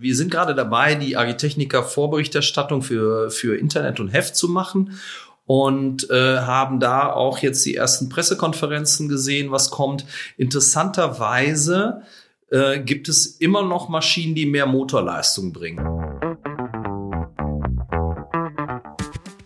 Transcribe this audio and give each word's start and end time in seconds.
Wir 0.00 0.16
sind 0.16 0.32
gerade 0.32 0.56
dabei, 0.56 0.96
die 0.96 1.16
Agitechniker 1.16 1.84
Vorberichterstattung 1.84 2.82
für, 2.82 3.30
für 3.30 3.56
Internet 3.56 4.00
und 4.00 4.08
Heft 4.08 4.34
zu 4.34 4.48
machen 4.48 4.98
und 5.46 6.10
äh, 6.10 6.38
haben 6.38 6.80
da 6.80 7.12
auch 7.12 7.38
jetzt 7.38 7.64
die 7.64 7.76
ersten 7.76 8.08
Pressekonferenzen 8.08 9.08
gesehen, 9.08 9.52
was 9.52 9.70
kommt. 9.70 10.04
Interessanterweise 10.36 12.02
äh, 12.50 12.80
gibt 12.80 13.08
es 13.08 13.26
immer 13.26 13.62
noch 13.62 13.88
Maschinen, 13.88 14.34
die 14.34 14.46
mehr 14.46 14.66
Motorleistung 14.66 15.52
bringen. 15.52 15.86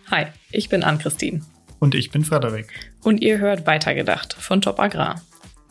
Hi, 0.09 0.25
ich 0.51 0.69
bin 0.69 0.83
Ann-Christine. 0.83 1.41
Und 1.77 1.93
ich 1.93 2.09
bin 2.09 2.25
Frederik. 2.25 2.73
Und 3.03 3.21
ihr 3.21 3.37
hört 3.37 3.67
Weitergedacht 3.67 4.33
von 4.33 4.61
Top 4.61 4.79
Agrar. 4.79 5.21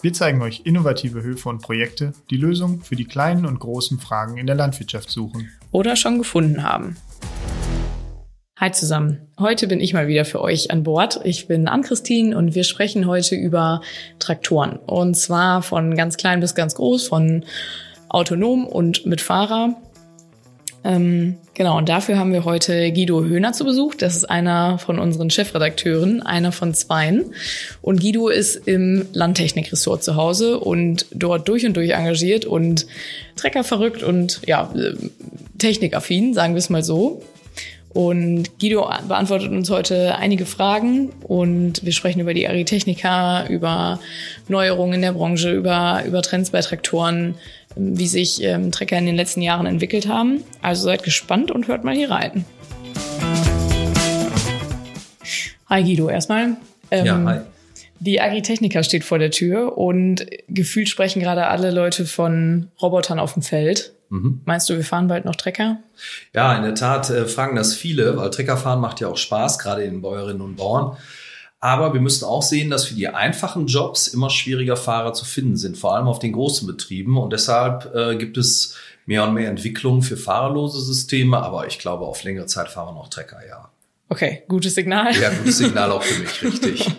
Wir 0.01 0.13
zeigen 0.13 0.41
euch 0.43 0.61
innovative 0.63 1.25
Höfe 1.25 1.49
und 1.49 1.61
Projekte, 1.61 2.13
die 2.31 2.37
Lösungen 2.37 2.83
für 2.83 2.95
die 2.95 3.05
kleinen 3.05 3.45
und 3.45 3.59
großen 3.59 3.99
Fragen 3.99 4.39
in 4.39 4.47
der 4.47 4.55
Landwirtschaft 4.55 5.11
suchen. 5.11 5.51
Oder 5.73 5.97
schon 5.97 6.19
gefunden 6.19 6.63
haben. 6.63 6.97
Hi 8.61 8.71
zusammen. 8.71 9.27
Heute 9.41 9.67
bin 9.67 9.81
ich 9.81 9.95
mal 9.95 10.07
wieder 10.07 10.25
für 10.25 10.41
euch 10.41 10.71
an 10.71 10.85
Bord. 10.85 11.21
Ich 11.25 11.49
bin 11.49 11.67
Ann-Christine 11.67 12.39
und 12.39 12.55
wir 12.55 12.63
sprechen 12.63 13.09
heute 13.09 13.35
über 13.35 13.83
Traktoren. 14.21 14.77
Und 14.77 15.17
zwar 15.17 15.63
von 15.63 15.97
ganz 15.97 16.17
klein 16.17 16.39
bis 16.39 16.55
ganz 16.55 16.77
groß, 16.77 17.09
von 17.09 17.45
autonom 18.09 18.69
und 18.69 19.05
mit 19.05 19.21
Fahrer. 19.21 19.75
Ähm, 20.85 21.37
genau, 21.55 21.77
und 21.77 21.89
dafür 21.89 22.19
haben 22.19 22.33
wir 22.33 22.45
heute 22.45 22.93
Guido 22.93 23.25
Höhner 23.25 23.53
zu 23.53 23.65
Besuch. 23.65 23.95
Das 23.95 24.17
ist 24.17 24.25
einer 24.25 24.79
von 24.79 24.99
unseren 24.99 25.31
Chefredakteuren, 25.31 26.23
einer 26.23 26.53
von 26.53 26.73
zweien. 26.75 27.35
Und 27.83 28.01
Guido 28.01 28.29
ist 28.29 28.57
im 28.69 29.07
Landtechnikressort 29.13 30.05
zu 30.05 30.17
Hause 30.17 30.61
und 30.61 31.07
dort 31.11 31.49
durch 31.49 31.67
und 31.67 31.77
durch 31.77 31.91
engagiert 31.91 32.45
und 32.45 32.87
Trecker 33.37 33.65
verrückt 33.65 34.03
und 34.03 34.41
ja, 34.47 34.73
technikaffin, 35.59 36.35
sagen 36.35 36.55
wir 36.55 36.59
es 36.59 36.71
mal 36.71 36.83
so. 36.83 37.23
Und 37.91 38.61
Guido 38.61 38.89
beantwortet 39.09 39.51
uns 39.51 39.71
heute 39.71 40.15
einige 40.17 40.47
Fragen 40.47 41.09
und 41.23 41.85
wir 41.85 41.93
sprechen 41.93 42.21
über 42.21 42.35
die 42.35 42.47
Agritechnika, 42.47 43.47
über 43.49 43.99
Neuerungen 44.47 44.95
in 44.95 45.03
der 45.03 45.13
Branche, 45.13 45.53
über, 45.53 46.03
über 46.07 46.23
Trends 46.23 46.51
bei 46.51 46.61
Traktoren, 46.61 47.35
wie 47.79 48.09
sich 48.09 48.43
ähm, 48.43 48.73
Trecker 48.73 48.99
in 48.99 49.07
den 49.07 49.17
letzten 49.17 49.41
Jahren 49.41 49.67
entwickelt 49.67 50.09
haben. 50.09 50.43
Also 50.61 50.85
seid 50.85 51.05
gespannt 51.05 51.51
und 51.51 51.69
hört 51.69 51.85
mal 51.85 51.95
hier 51.95 52.11
rein. 52.11 52.45
Hi 55.67 55.83
Guido, 55.83 56.09
erstmal. 56.09 56.57
Ähm, 56.91 57.07
ja, 57.07 57.25
hi. 57.25 57.41
Die 58.01 58.21
Agritechnika 58.21 58.83
steht 58.83 59.05
vor 59.05 59.19
der 59.19 59.31
Tür 59.31 59.77
und 59.77 60.27
gefühlt 60.49 60.89
sprechen 60.89 61.21
gerade 61.21 61.49
alle 61.49 61.71
Leute 61.71 62.07
von 62.07 62.69
Robotern 62.81 63.19
auf 63.19 63.35
dem 63.35 63.43
Feld. 63.43 63.93
Mhm. 64.09 64.41
Meinst 64.45 64.71
du, 64.71 64.77
wir 64.77 64.85
fahren 64.85 65.09
bald 65.09 65.25
noch 65.25 65.37
Trecker? 65.37 65.79
Ja, 66.33 66.57
in 66.57 66.63
der 66.63 66.75
Tat 66.75 67.11
äh, 67.11 67.27
fragen 67.27 67.57
das 67.57 67.75
viele, 67.75 68.17
weil 68.17 68.31
Treckerfahren 68.31 68.81
macht 68.81 69.01
ja 69.01 69.09
auch 69.09 69.17
Spaß, 69.17 69.59
gerade 69.59 69.83
den 69.83 70.01
Bäuerinnen 70.01 70.41
und 70.41 70.57
Bauern. 70.57 70.97
Aber 71.61 71.93
wir 71.93 72.01
müssen 72.01 72.25
auch 72.25 72.43
sehen, 72.43 72.71
dass 72.71 72.85
für 72.85 72.95
die 72.95 73.09
einfachen 73.09 73.67
Jobs 73.67 74.07
immer 74.07 74.31
schwieriger 74.31 74.77
Fahrer 74.77 75.13
zu 75.13 75.25
finden 75.25 75.57
sind, 75.57 75.77
vor 75.77 75.97
allem 75.97 76.07
auf 76.07 76.21
den 76.21 76.33
großen 76.33 76.67
Betrieben. 76.67 77.19
Und 77.19 77.33
deshalb 77.33 77.93
äh, 77.95 78.17
gibt 78.17 78.37
es 78.37 78.77
mehr 79.07 79.25
und 79.25 79.35
mehr 79.35 79.51
Entwicklungen 79.51 80.03
für 80.03 80.17
fahrerlose 80.17 80.81
Systeme. 80.81 81.39
Aber 81.39 81.67
ich 81.67 81.79
glaube, 81.79 82.05
auf 82.05 82.23
längere 82.23 82.47
Zeit 82.47 82.69
fahren 82.69 82.95
wir 82.95 83.01
noch 83.01 83.09
Trecker, 83.09 83.41
ja. 83.49 83.71
Okay, 84.11 84.45
gutes 84.49 84.75
Signal. 84.75 85.15
Ja, 85.21 85.31
gutes 85.31 85.59
Signal 85.59 85.91
auch 85.91 86.03
für 86.03 86.21
mich, 86.21 86.43
richtig. 86.43 86.91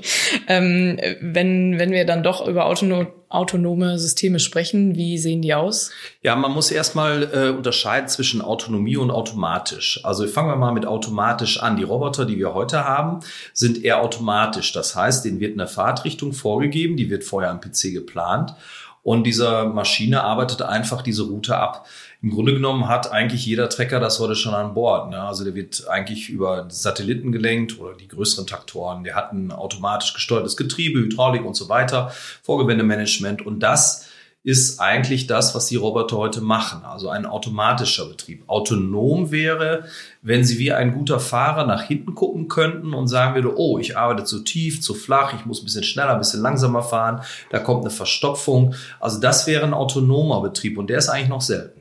ähm, 0.47 0.99
wenn, 1.21 1.79
wenn 1.79 1.91
wir 1.91 2.05
dann 2.05 2.21
doch 2.21 2.45
über 2.47 2.65
autono 2.65 3.07
autonome 3.29 3.97
Systeme 3.99 4.39
sprechen, 4.39 4.95
wie 4.95 5.17
sehen 5.17 5.41
die 5.41 5.53
aus? 5.53 5.91
Ja, 6.21 6.35
man 6.35 6.51
muss 6.51 6.71
erstmal 6.71 7.29
äh, 7.33 7.49
unterscheiden 7.49 8.09
zwischen 8.09 8.41
Autonomie 8.41 8.97
und 8.97 9.11
automatisch. 9.11 10.01
Also 10.03 10.27
fangen 10.27 10.49
wir 10.49 10.55
mal 10.55 10.73
mit 10.73 10.85
automatisch 10.85 11.61
an. 11.61 11.77
Die 11.77 11.83
Roboter, 11.83 12.25
die 12.25 12.37
wir 12.37 12.53
heute 12.53 12.83
haben, 12.85 13.19
sind 13.53 13.83
eher 13.83 14.01
automatisch. 14.01 14.71
Das 14.71 14.95
heißt, 14.95 15.25
denen 15.25 15.39
wird 15.39 15.53
eine 15.53 15.67
Fahrtrichtung 15.67 16.33
vorgegeben, 16.33 16.97
die 16.97 17.09
wird 17.09 17.23
vorher 17.23 17.51
am 17.51 17.61
PC 17.61 17.93
geplant 17.93 18.55
und 19.01 19.23
dieser 19.23 19.65
Maschine 19.65 20.23
arbeitet 20.23 20.61
einfach 20.61 21.01
diese 21.01 21.23
Route 21.23 21.57
ab 21.57 21.87
im 22.21 22.31
Grunde 22.31 22.53
genommen 22.53 22.87
hat 22.87 23.11
eigentlich 23.11 23.45
jeder 23.45 23.69
Trecker 23.69 23.99
das 23.99 24.19
heute 24.19 24.35
schon 24.35 24.53
an 24.53 24.73
Bord. 24.73 25.09
Ne? 25.09 25.21
Also 25.21 25.45
der 25.45 25.55
wird 25.55 25.87
eigentlich 25.87 26.29
über 26.29 26.65
Satelliten 26.69 27.31
gelenkt 27.31 27.79
oder 27.79 27.95
die 27.95 28.09
größeren 28.09 28.45
Traktoren. 28.45 29.05
Der 29.05 29.15
hat 29.15 29.31
ein 29.31 29.51
automatisch 29.51 30.13
gesteuertes 30.13 30.57
Getriebe, 30.57 30.99
Hydraulik 30.99 31.45
und 31.45 31.55
so 31.55 31.69
weiter, 31.69 32.11
Vorgewändemanagement 32.43 33.45
und 33.45 33.61
das 33.61 34.09
ist 34.41 34.79
eigentlich 34.79 35.27
das, 35.27 35.53
was 35.53 35.67
die 35.67 35.75
Roboter 35.75 36.17
heute 36.17 36.41
machen. 36.41 36.83
Also 36.85 37.09
ein 37.09 37.25
automatischer 37.25 38.07
Betrieb. 38.07 38.43
Autonom 38.47 39.31
wäre, 39.31 39.85
wenn 40.21 40.45
sie 40.45 40.59
wie 40.59 40.71
ein 40.71 40.93
guter 40.93 41.19
Fahrer 41.19 41.65
nach 41.65 41.83
hinten 41.83 42.15
gucken 42.15 42.47
könnten 42.47 42.93
und 42.93 43.09
sagen 43.09 43.35
würde, 43.35 43.57
oh, 43.57 43.79
ich 43.79 43.97
arbeite 43.97 44.23
zu 44.23 44.39
tief, 44.39 44.81
zu 44.81 44.93
flach, 44.93 45.33
ich 45.33 45.45
muss 45.45 45.61
ein 45.61 45.65
bisschen 45.65 45.83
schneller, 45.83 46.13
ein 46.13 46.19
bisschen 46.19 46.41
langsamer 46.41 46.83
fahren, 46.83 47.21
da 47.49 47.59
kommt 47.59 47.81
eine 47.81 47.91
Verstopfung. 47.91 48.75
Also 49.01 49.19
das 49.19 49.45
wäre 49.45 49.65
ein 49.65 49.73
autonomer 49.73 50.41
Betrieb 50.41 50.77
und 50.77 50.89
der 50.89 50.99
ist 50.99 51.09
eigentlich 51.09 51.29
noch 51.29 51.41
selten. 51.41 51.78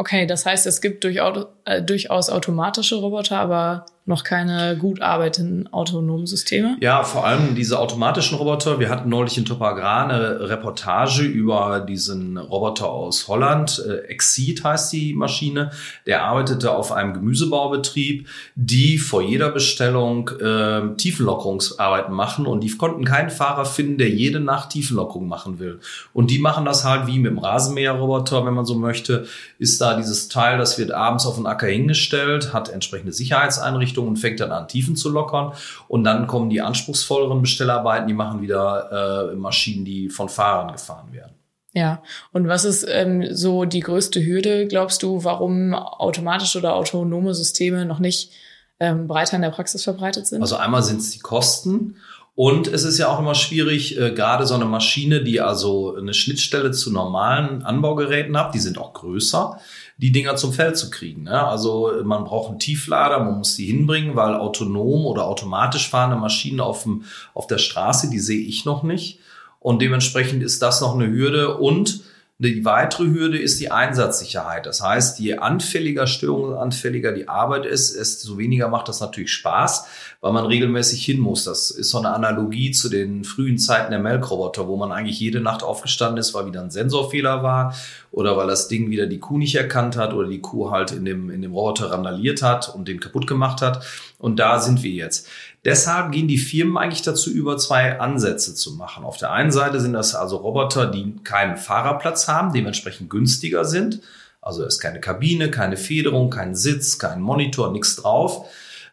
Okay, 0.00 0.24
das 0.24 0.46
heißt, 0.46 0.66
es 0.66 0.80
gibt 0.80 1.04
durchaus, 1.04 1.44
äh, 1.66 1.82
durchaus 1.82 2.30
automatische 2.30 2.94
Roboter, 2.94 3.36
aber 3.38 3.84
noch 4.10 4.24
keine 4.24 4.76
gut 4.76 5.00
arbeitenden 5.00 5.72
autonomen 5.72 6.26
Systeme? 6.26 6.76
Ja, 6.80 7.02
vor 7.04 7.26
allem 7.26 7.54
diese 7.54 7.78
automatischen 7.78 8.36
Roboter. 8.36 8.78
Wir 8.78 8.90
hatten 8.90 9.08
neulich 9.08 9.38
in 9.38 9.46
Top 9.46 9.62
Agrar 9.62 10.04
eine 10.04 10.48
Reportage 10.50 11.22
über 11.22 11.80
diesen 11.80 12.36
Roboter 12.36 12.90
aus 12.90 13.28
Holland. 13.28 13.82
Äh, 13.88 14.08
Exceed 14.08 14.62
heißt 14.62 14.92
die 14.92 15.14
Maschine. 15.14 15.70
Der 16.06 16.24
arbeitete 16.24 16.72
auf 16.72 16.92
einem 16.92 17.14
Gemüsebaubetrieb, 17.14 18.28
die 18.54 18.98
vor 18.98 19.22
jeder 19.22 19.50
Bestellung 19.50 20.28
äh, 20.40 20.96
Tiefenlockerungsarbeiten 20.96 22.14
machen 22.14 22.46
und 22.46 22.62
die 22.62 22.76
konnten 22.76 23.04
keinen 23.04 23.30
Fahrer 23.30 23.64
finden, 23.64 23.96
der 23.96 24.10
jede 24.10 24.40
Nacht 24.40 24.70
Tiefenlockerung 24.70 25.28
machen 25.28 25.58
will. 25.58 25.80
Und 26.12 26.30
die 26.30 26.38
machen 26.38 26.64
das 26.64 26.84
halt 26.84 27.06
wie 27.06 27.18
mit 27.18 27.30
dem 27.30 27.38
Rasenmäherroboter, 27.38 28.44
wenn 28.44 28.54
man 28.54 28.66
so 28.66 28.74
möchte. 28.74 29.26
Ist 29.58 29.80
da 29.80 29.96
dieses 29.96 30.28
Teil, 30.28 30.58
das 30.58 30.78
wird 30.78 30.90
abends 30.90 31.26
auf 31.26 31.36
den 31.36 31.46
Acker 31.46 31.68
hingestellt, 31.68 32.52
hat 32.52 32.68
entsprechende 32.68 33.12
Sicherheitseinrichtungen 33.12 33.99
Richtung 34.00 34.08
und 34.08 34.16
fängt 34.16 34.40
dann 34.40 34.52
an, 34.52 34.68
Tiefen 34.68 34.96
zu 34.96 35.10
lockern. 35.10 35.52
Und 35.88 36.04
dann 36.04 36.26
kommen 36.26 36.50
die 36.50 36.60
anspruchsvolleren 36.60 37.40
Bestellarbeiten, 37.40 38.08
die 38.08 38.14
machen 38.14 38.40
wieder 38.40 39.30
äh, 39.32 39.36
Maschinen, 39.36 39.84
die 39.84 40.08
von 40.08 40.28
Fahrern 40.28 40.72
gefahren 40.72 41.12
werden. 41.12 41.34
Ja, 41.72 42.02
und 42.32 42.48
was 42.48 42.64
ist 42.64 42.84
ähm, 42.88 43.32
so 43.32 43.64
die 43.64 43.80
größte 43.80 44.24
Hürde, 44.24 44.66
glaubst 44.66 45.04
du, 45.04 45.22
warum 45.22 45.72
automatische 45.72 46.58
oder 46.58 46.74
autonome 46.74 47.32
Systeme 47.32 47.84
noch 47.84 48.00
nicht 48.00 48.32
ähm, 48.80 49.06
breiter 49.06 49.36
in 49.36 49.42
der 49.42 49.50
Praxis 49.50 49.84
verbreitet 49.84 50.26
sind? 50.26 50.42
Also 50.42 50.56
einmal 50.56 50.82
sind 50.82 51.00
es 51.00 51.10
die 51.10 51.20
Kosten 51.20 51.96
und 52.34 52.68
es 52.68 52.84
ist 52.84 52.98
ja 52.98 53.08
auch 53.08 53.18
immer 53.18 53.34
schwierig, 53.34 53.98
äh, 53.98 54.12
gerade 54.12 54.46
so 54.46 54.54
eine 54.54 54.64
Maschine, 54.64 55.22
die 55.22 55.40
also 55.40 55.96
eine 55.96 56.14
Schnittstelle 56.14 56.70
zu 56.70 56.92
normalen 56.92 57.62
Anbaugeräten 57.62 58.36
hat, 58.38 58.54
die 58.54 58.60
sind 58.60 58.78
auch 58.78 58.92
größer 58.92 59.58
die 60.00 60.12
Dinger 60.12 60.36
zum 60.36 60.54
Feld 60.54 60.78
zu 60.78 60.88
kriegen. 60.88 61.24
Ne? 61.24 61.46
Also 61.46 61.92
man 62.04 62.24
braucht 62.24 62.48
einen 62.48 62.58
Tieflader, 62.58 63.22
man 63.22 63.36
muss 63.36 63.56
die 63.56 63.66
hinbringen, 63.66 64.16
weil 64.16 64.34
autonom 64.34 65.04
oder 65.04 65.26
automatisch 65.26 65.90
fahrende 65.90 66.16
Maschinen 66.16 66.60
auf, 66.60 66.84
dem, 66.84 67.04
auf 67.34 67.46
der 67.46 67.58
Straße, 67.58 68.08
die 68.08 68.18
sehe 68.18 68.40
ich 68.40 68.64
noch 68.64 68.82
nicht. 68.82 69.20
Und 69.58 69.82
dementsprechend 69.82 70.42
ist 70.42 70.62
das 70.62 70.80
noch 70.80 70.94
eine 70.94 71.08
Hürde. 71.08 71.58
Und 71.58 72.00
die 72.48 72.64
weitere 72.64 73.04
Hürde 73.04 73.38
ist 73.38 73.60
die 73.60 73.70
Einsatzsicherheit. 73.70 74.64
Das 74.64 74.82
heißt, 74.82 75.18
je 75.18 75.36
anfälliger, 75.36 76.06
störungsanfälliger 76.06 77.12
die 77.12 77.28
Arbeit 77.28 77.66
ist, 77.66 77.94
desto 77.94 78.38
weniger 78.38 78.68
macht 78.68 78.88
das 78.88 79.00
natürlich 79.00 79.30
Spaß, 79.32 79.86
weil 80.22 80.32
man 80.32 80.46
regelmäßig 80.46 81.04
hin 81.04 81.20
muss. 81.20 81.44
Das 81.44 81.70
ist 81.70 81.90
so 81.90 81.98
eine 81.98 82.14
Analogie 82.14 82.70
zu 82.70 82.88
den 82.88 83.24
frühen 83.24 83.58
Zeiten 83.58 83.90
der 83.90 84.00
Melkroboter, 84.00 84.68
wo 84.68 84.76
man 84.76 84.90
eigentlich 84.90 85.20
jede 85.20 85.40
Nacht 85.40 85.62
aufgestanden 85.62 86.16
ist, 86.16 86.32
weil 86.32 86.46
wieder 86.46 86.62
ein 86.62 86.70
Sensorfehler 86.70 87.42
war 87.42 87.74
oder 88.12 88.36
weil 88.36 88.48
das 88.48 88.68
Ding 88.68 88.90
wieder 88.90 89.06
die 89.06 89.20
Kuh 89.20 89.38
nicht 89.38 89.54
erkannt 89.54 89.96
hat 89.96 90.12
oder 90.12 90.28
die 90.28 90.40
Kuh 90.40 90.70
halt 90.70 90.90
in 90.90 91.04
dem, 91.04 91.30
in 91.30 91.42
dem 91.42 91.52
Roboter 91.52 91.90
randaliert 91.90 92.42
hat 92.42 92.74
und 92.74 92.88
den 92.88 93.00
kaputt 93.00 93.26
gemacht 93.26 93.62
hat. 93.62 93.84
Und 94.18 94.38
da 94.38 94.58
sind 94.58 94.82
wir 94.82 94.90
jetzt. 94.90 95.28
Deshalb 95.64 96.12
gehen 96.12 96.26
die 96.26 96.38
Firmen 96.38 96.76
eigentlich 96.76 97.02
dazu 97.02 97.30
über, 97.30 97.56
zwei 97.58 98.00
Ansätze 98.00 98.54
zu 98.54 98.72
machen. 98.72 99.04
Auf 99.04 99.18
der 99.18 99.30
einen 99.30 99.52
Seite 99.52 99.78
sind 99.80 99.92
das 99.92 100.14
also 100.14 100.38
Roboter, 100.38 100.86
die 100.86 101.16
keinen 101.22 101.56
Fahrerplatz 101.56 102.28
haben, 102.28 102.52
dementsprechend 102.52 103.10
günstiger 103.10 103.64
sind. 103.64 104.00
Also 104.40 104.62
es 104.64 104.74
ist 104.74 104.80
keine 104.80 105.00
Kabine, 105.00 105.50
keine 105.50 105.76
Federung, 105.76 106.30
kein 106.30 106.54
Sitz, 106.54 106.98
kein 106.98 107.20
Monitor, 107.20 107.72
nichts 107.72 107.96
drauf 107.96 108.46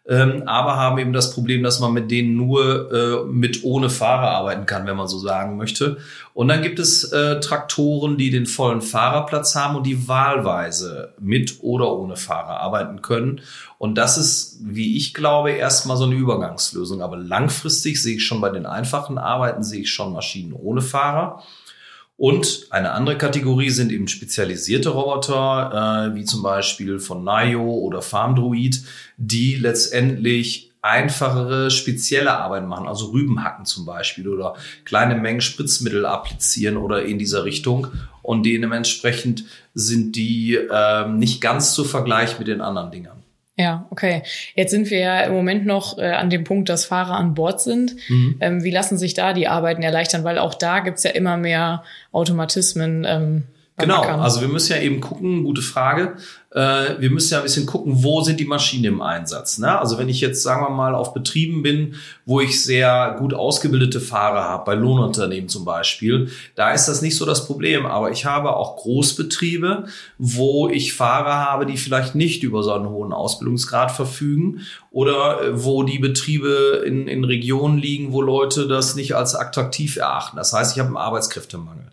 ähm, 0.08 0.44
aber 0.46 0.76
haben 0.76 0.98
eben 0.98 1.12
das 1.12 1.34
Problem, 1.34 1.62
dass 1.62 1.80
man 1.80 1.92
mit 1.92 2.10
denen 2.10 2.34
nur 2.34 2.90
äh, 2.90 3.24
mit 3.30 3.62
ohne 3.62 3.90
Fahrer 3.90 4.30
arbeiten 4.30 4.64
kann, 4.64 4.86
wenn 4.86 4.96
man 4.96 5.06
so 5.06 5.18
sagen 5.18 5.58
möchte. 5.58 5.98
Und 6.32 6.48
dann 6.48 6.62
gibt 6.62 6.78
es 6.78 7.04
äh, 7.12 7.40
Traktoren, 7.40 8.16
die 8.16 8.30
den 8.30 8.46
vollen 8.46 8.80
Fahrerplatz 8.80 9.54
haben 9.54 9.76
und 9.76 9.86
die 9.86 10.08
wahlweise 10.08 11.12
mit 11.20 11.58
oder 11.60 11.92
ohne 11.92 12.16
Fahrer 12.16 12.58
arbeiten 12.58 13.02
können. 13.02 13.42
Und 13.76 13.96
das 13.98 14.16
ist, 14.16 14.58
wie 14.62 14.96
ich 14.96 15.12
glaube, 15.12 15.50
erstmal 15.50 15.98
so 15.98 16.04
eine 16.04 16.14
Übergangslösung. 16.14 17.02
Aber 17.02 17.18
langfristig 17.18 18.02
sehe 18.02 18.16
ich 18.16 18.24
schon 18.24 18.40
bei 18.40 18.48
den 18.48 18.64
einfachen 18.64 19.18
Arbeiten, 19.18 19.62
sehe 19.62 19.82
ich 19.82 19.90
schon 19.90 20.14
Maschinen 20.14 20.54
ohne 20.54 20.80
Fahrer. 20.80 21.42
Und 22.18 22.66
eine 22.70 22.90
andere 22.90 23.16
Kategorie 23.16 23.70
sind 23.70 23.92
eben 23.92 24.08
spezialisierte 24.08 24.88
Roboter, 24.88 26.10
äh, 26.10 26.14
wie 26.16 26.24
zum 26.24 26.42
Beispiel 26.42 26.98
von 26.98 27.22
Nio 27.22 27.62
oder 27.62 28.02
FarmDroid, 28.02 28.82
die 29.16 29.54
letztendlich 29.54 30.72
einfachere, 30.82 31.70
spezielle 31.70 32.36
Arbeiten 32.36 32.66
machen, 32.66 32.88
also 32.88 33.12
Rüben 33.12 33.44
hacken 33.44 33.66
zum 33.66 33.86
Beispiel 33.86 34.28
oder 34.28 34.54
kleine 34.84 35.14
Mengen 35.14 35.40
Spritzmittel 35.40 36.04
applizieren 36.06 36.76
oder 36.76 37.04
in 37.04 37.20
dieser 37.20 37.44
Richtung. 37.44 37.86
Und 38.22 38.44
dementsprechend 38.44 39.44
sind 39.74 40.16
die 40.16 40.56
äh, 40.56 41.08
nicht 41.08 41.40
ganz 41.40 41.72
zu 41.72 41.84
vergleichen 41.84 42.40
mit 42.40 42.48
den 42.48 42.60
anderen 42.60 42.90
Dingern. 42.90 43.17
Ja, 43.58 43.88
okay. 43.90 44.22
Jetzt 44.54 44.70
sind 44.70 44.88
wir 44.88 45.00
ja 45.00 45.20
im 45.22 45.32
Moment 45.32 45.66
noch 45.66 45.98
äh, 45.98 46.12
an 46.12 46.30
dem 46.30 46.44
Punkt, 46.44 46.68
dass 46.68 46.84
Fahrer 46.84 47.16
an 47.16 47.34
Bord 47.34 47.60
sind. 47.60 47.96
Mhm. 48.08 48.36
Ähm, 48.38 48.62
wie 48.62 48.70
lassen 48.70 48.96
sich 48.96 49.14
da 49.14 49.32
die 49.32 49.48
Arbeiten 49.48 49.82
erleichtern? 49.82 50.22
Weil 50.22 50.38
auch 50.38 50.54
da 50.54 50.78
gibt's 50.78 51.02
ja 51.02 51.10
immer 51.10 51.36
mehr 51.36 51.82
Automatismen. 52.12 53.04
Ähm, 53.04 53.42
genau, 53.76 54.02
also 54.02 54.40
wir 54.40 54.48
müssen 54.48 54.74
ja 54.74 54.78
eben 54.80 55.00
gucken, 55.00 55.42
gute 55.42 55.62
Frage, 55.62 56.18
äh, 56.50 56.98
wir 56.98 57.10
müssen 57.10 57.32
ja 57.32 57.38
ein 57.38 57.42
bisschen 57.42 57.66
gucken, 57.66 58.02
wo 58.02 58.22
sind 58.22 58.40
die 58.40 58.46
Maschinen 58.46 58.84
im 58.84 59.02
Einsatz. 59.02 59.58
Ne? 59.58 59.78
Also 59.78 59.98
wenn 59.98 60.08
ich 60.08 60.20
jetzt, 60.20 60.42
sagen 60.42 60.62
wir 60.62 60.70
mal, 60.70 60.94
auf 60.94 61.12
Betrieben 61.12 61.62
bin, 61.62 61.94
wo 62.24 62.40
ich 62.40 62.62
sehr 62.62 63.16
gut 63.18 63.34
ausgebildete 63.34 64.00
Fahrer 64.00 64.44
habe, 64.44 64.64
bei 64.64 64.74
Lohnunternehmen 64.74 65.48
zum 65.48 65.64
Beispiel, 65.66 66.30
da 66.54 66.72
ist 66.72 66.86
das 66.86 67.02
nicht 67.02 67.16
so 67.16 67.26
das 67.26 67.46
Problem. 67.46 67.84
Aber 67.84 68.10
ich 68.10 68.24
habe 68.24 68.56
auch 68.56 68.76
Großbetriebe, 68.76 69.84
wo 70.16 70.68
ich 70.68 70.94
Fahrer 70.94 71.36
habe, 71.36 71.66
die 71.66 71.76
vielleicht 71.76 72.14
nicht 72.14 72.42
über 72.42 72.62
so 72.62 72.72
einen 72.72 72.88
hohen 72.88 73.12
Ausbildungsgrad 73.12 73.90
verfügen 73.90 74.62
oder 74.90 75.42
äh, 75.42 75.64
wo 75.64 75.82
die 75.82 75.98
Betriebe 75.98 76.82
in, 76.86 77.08
in 77.08 77.24
Regionen 77.24 77.76
liegen, 77.76 78.12
wo 78.12 78.22
Leute 78.22 78.66
das 78.66 78.96
nicht 78.96 79.14
als 79.14 79.34
attraktiv 79.34 79.96
erachten. 79.96 80.38
Das 80.38 80.54
heißt, 80.54 80.74
ich 80.74 80.78
habe 80.78 80.88
einen 80.88 80.96
Arbeitskräftemangel. 80.96 81.84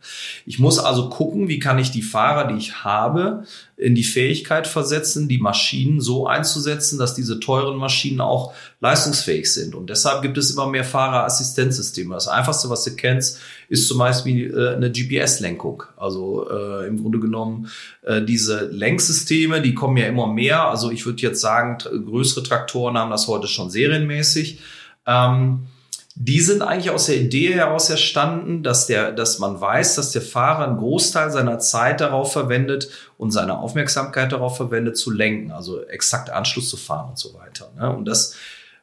Ich 0.45 0.59
muss 0.59 0.79
also 0.79 1.09
gucken, 1.09 1.47
wie 1.49 1.59
kann 1.59 1.77
ich 1.77 1.91
die 1.91 2.01
Fahrer, 2.01 2.47
die 2.47 2.57
ich 2.57 2.83
habe, 2.83 3.43
in 3.77 3.93
die 3.93 4.03
Fähigkeit 4.03 4.67
versetzen, 4.67 5.27
die 5.27 5.37
Maschinen 5.37 5.99
so 5.99 6.27
einzusetzen, 6.27 6.97
dass 6.97 7.13
diese 7.13 7.41
teuren 7.41 7.77
Maschinen 7.77 8.21
auch 8.21 8.53
leistungsfähig 8.79 9.51
sind. 9.51 9.75
Und 9.75 9.89
deshalb 9.89 10.21
gibt 10.21 10.37
es 10.37 10.51
immer 10.51 10.67
mehr 10.67 10.85
Fahrerassistenzsysteme. 10.85 12.13
Das 12.13 12.29
einfachste, 12.29 12.69
was 12.69 12.85
du 12.85 12.95
kennst, 12.95 13.39
ist 13.67 13.87
zum 13.87 13.97
Beispiel 13.97 14.53
äh, 14.57 14.75
eine 14.75 14.91
GPS-Lenkung. 14.91 15.83
Also 15.97 16.49
äh, 16.49 16.87
im 16.87 17.01
Grunde 17.01 17.19
genommen 17.19 17.69
äh, 18.03 18.21
diese 18.21 18.67
Lenksysteme, 18.67 19.61
die 19.61 19.73
kommen 19.73 19.97
ja 19.97 20.07
immer 20.07 20.27
mehr. 20.27 20.67
Also 20.69 20.89
ich 20.89 21.05
würde 21.05 21.21
jetzt 21.21 21.41
sagen, 21.41 21.77
größere 21.79 22.43
Traktoren 22.43 22.97
haben 22.97 23.11
das 23.11 23.27
heute 23.27 23.47
schon 23.47 23.69
serienmäßig. 23.69 24.59
Ähm, 25.05 25.67
die 26.17 26.39
sind 26.39 26.61
eigentlich 26.61 26.91
aus 26.91 27.07
der 27.07 27.17
Idee 27.17 27.53
heraus 27.53 27.89
erstanden, 27.89 28.63
dass 28.63 28.87
der, 28.87 29.11
dass 29.11 29.39
man 29.39 29.59
weiß, 29.59 29.95
dass 29.95 30.11
der 30.11 30.21
Fahrer 30.21 30.65
einen 30.65 30.77
Großteil 30.77 31.29
seiner 31.29 31.59
Zeit 31.59 31.99
darauf 31.99 32.31
verwendet 32.31 32.89
und 33.17 33.31
seine 33.31 33.57
Aufmerksamkeit 33.59 34.31
darauf 34.31 34.55
verwendet, 34.55 34.95
zu 34.95 35.11
lenken, 35.11 35.51
also 35.51 35.83
exakt 35.83 36.29
Anschluss 36.29 36.69
zu 36.69 36.77
fahren 36.77 37.09
und 37.09 37.19
so 37.19 37.33
weiter. 37.33 37.69
Ne? 37.77 37.93
Und 37.93 38.05
das 38.05 38.35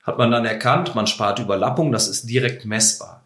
hat 0.02 0.18
man 0.18 0.30
dann 0.30 0.44
erkannt, 0.44 0.94
man 0.94 1.06
spart 1.06 1.38
Überlappung, 1.38 1.90
das 1.90 2.06
ist 2.06 2.28
direkt 2.28 2.66
messbar. 2.66 3.24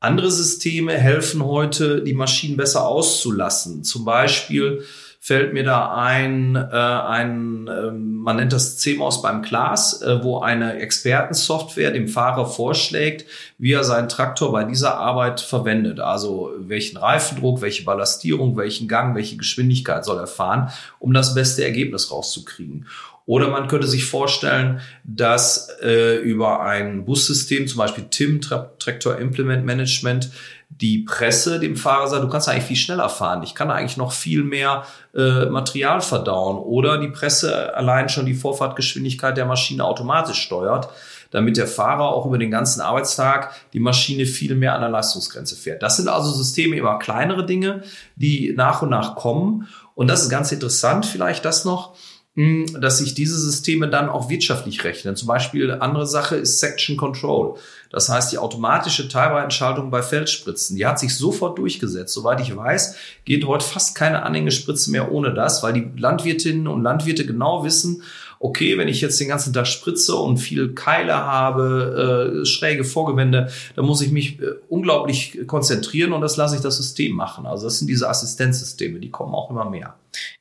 Andere 0.00 0.30
Systeme 0.32 0.94
helfen 0.94 1.44
heute, 1.44 2.02
die 2.02 2.14
Maschinen 2.14 2.56
besser 2.56 2.86
auszulassen. 2.86 3.84
Zum 3.84 4.04
Beispiel 4.04 4.84
fällt 5.26 5.52
mir 5.52 5.64
da 5.64 5.92
ein, 5.92 6.54
äh, 6.54 6.76
ein 6.76 7.66
äh, 7.66 7.90
man 7.90 8.36
nennt 8.36 8.52
das 8.52 8.76
CMOS 8.78 9.22
beim 9.22 9.42
Glas, 9.42 10.00
äh, 10.00 10.22
wo 10.22 10.38
eine 10.38 10.78
Expertensoftware 10.78 11.90
dem 11.90 12.06
Fahrer 12.06 12.46
vorschlägt, 12.46 13.26
wie 13.58 13.72
er 13.72 13.82
seinen 13.82 14.08
Traktor 14.08 14.52
bei 14.52 14.62
dieser 14.62 14.98
Arbeit 14.98 15.40
verwendet. 15.40 15.98
Also 15.98 16.52
welchen 16.58 16.96
Reifendruck, 16.96 17.60
welche 17.60 17.82
Ballastierung, 17.82 18.56
welchen 18.56 18.86
Gang, 18.86 19.16
welche 19.16 19.36
Geschwindigkeit 19.36 20.04
soll 20.04 20.18
er 20.18 20.28
fahren, 20.28 20.70
um 21.00 21.12
das 21.12 21.34
beste 21.34 21.64
Ergebnis 21.64 22.12
rauszukriegen. 22.12 22.86
Oder 23.26 23.48
man 23.50 23.66
könnte 23.66 23.88
sich 23.88 24.04
vorstellen, 24.04 24.80
dass 25.02 25.68
äh, 25.82 26.16
über 26.18 26.62
ein 26.62 27.04
Bussystem, 27.04 27.66
zum 27.66 27.78
Beispiel 27.78 28.04
TIM, 28.08 28.40
Tractor 28.40 29.18
Implement 29.18 29.66
Management, 29.66 30.30
die 30.68 30.98
Presse 30.98 31.58
dem 31.58 31.76
Fahrer 31.76 32.08
sagt, 32.08 32.22
du 32.22 32.28
kannst 32.28 32.48
eigentlich 32.48 32.64
viel 32.64 32.76
schneller 32.76 33.08
fahren. 33.08 33.42
Ich 33.42 33.54
kann 33.54 33.70
eigentlich 33.70 33.96
noch 33.96 34.12
viel 34.12 34.44
mehr 34.44 34.84
äh, 35.14 35.46
Material 35.46 36.00
verdauen. 36.00 36.58
Oder 36.58 36.98
die 36.98 37.08
Presse 37.08 37.74
allein 37.74 38.08
schon 38.08 38.26
die 38.26 38.34
Vorfahrtgeschwindigkeit 38.34 39.36
der 39.36 39.46
Maschine 39.46 39.84
automatisch 39.84 40.38
steuert, 40.38 40.88
damit 41.30 41.56
der 41.56 41.66
Fahrer 41.66 42.08
auch 42.08 42.26
über 42.26 42.38
den 42.38 42.50
ganzen 42.50 42.80
Arbeitstag 42.80 43.54
die 43.72 43.80
Maschine 43.80 44.26
viel 44.26 44.54
mehr 44.54 44.74
an 44.74 44.82
der 44.82 44.90
Leistungsgrenze 44.90 45.56
fährt. 45.56 45.82
Das 45.82 45.96
sind 45.96 46.08
also 46.08 46.30
Systeme, 46.30 46.76
immer 46.76 46.98
kleinere 46.98 47.44
Dinge, 47.46 47.82
die 48.16 48.52
nach 48.56 48.82
und 48.82 48.90
nach 48.90 49.16
kommen. 49.16 49.66
Und 49.94 50.08
das 50.08 50.22
ist 50.22 50.30
ganz 50.30 50.52
interessant, 50.52 51.06
vielleicht 51.06 51.44
das 51.44 51.64
noch 51.64 51.96
dass 52.36 52.98
sich 52.98 53.14
diese 53.14 53.38
Systeme 53.38 53.88
dann 53.88 54.10
auch 54.10 54.28
wirtschaftlich 54.28 54.84
rechnen. 54.84 55.16
Zum 55.16 55.26
Beispiel 55.26 55.70
andere 55.70 56.06
Sache 56.06 56.36
ist 56.36 56.60
Section 56.60 56.98
Control. 56.98 57.54
Das 57.90 58.10
heißt, 58.10 58.30
die 58.30 58.36
automatische 58.36 59.08
Teilweitentschaltung 59.08 59.90
bei 59.90 60.02
Feldspritzen, 60.02 60.76
die 60.76 60.84
hat 60.84 60.98
sich 60.98 61.16
sofort 61.16 61.56
durchgesetzt. 61.56 62.12
Soweit 62.12 62.40
ich 62.42 62.54
weiß, 62.54 62.96
geht 63.24 63.46
heute 63.46 63.64
fast 63.64 63.94
keine 63.94 64.22
Anhängespritze 64.22 64.90
mehr 64.90 65.12
ohne 65.12 65.32
das, 65.32 65.62
weil 65.62 65.72
die 65.72 65.88
Landwirtinnen 65.96 66.68
und 66.68 66.82
Landwirte 66.82 67.24
genau 67.24 67.64
wissen, 67.64 68.02
okay, 68.38 68.76
wenn 68.76 68.88
ich 68.88 69.00
jetzt 69.00 69.18
den 69.18 69.28
ganzen 69.28 69.54
Tag 69.54 69.66
spritze 69.66 70.14
und 70.14 70.36
viel 70.36 70.74
Keile 70.74 71.14
habe, 71.14 72.42
äh, 72.42 72.44
schräge 72.44 72.84
Vorgewände, 72.84 73.48
dann 73.76 73.86
muss 73.86 74.02
ich 74.02 74.12
mich 74.12 74.40
äh, 74.40 74.56
unglaublich 74.68 75.46
konzentrieren 75.46 76.12
und 76.12 76.20
das 76.20 76.36
lasse 76.36 76.56
ich 76.56 76.60
das 76.60 76.76
System 76.76 77.12
machen. 77.12 77.46
Also 77.46 77.64
das 77.64 77.78
sind 77.78 77.88
diese 77.88 78.10
Assistenzsysteme, 78.10 79.00
die 79.00 79.10
kommen 79.10 79.34
auch 79.34 79.50
immer 79.50 79.70
mehr. 79.70 79.94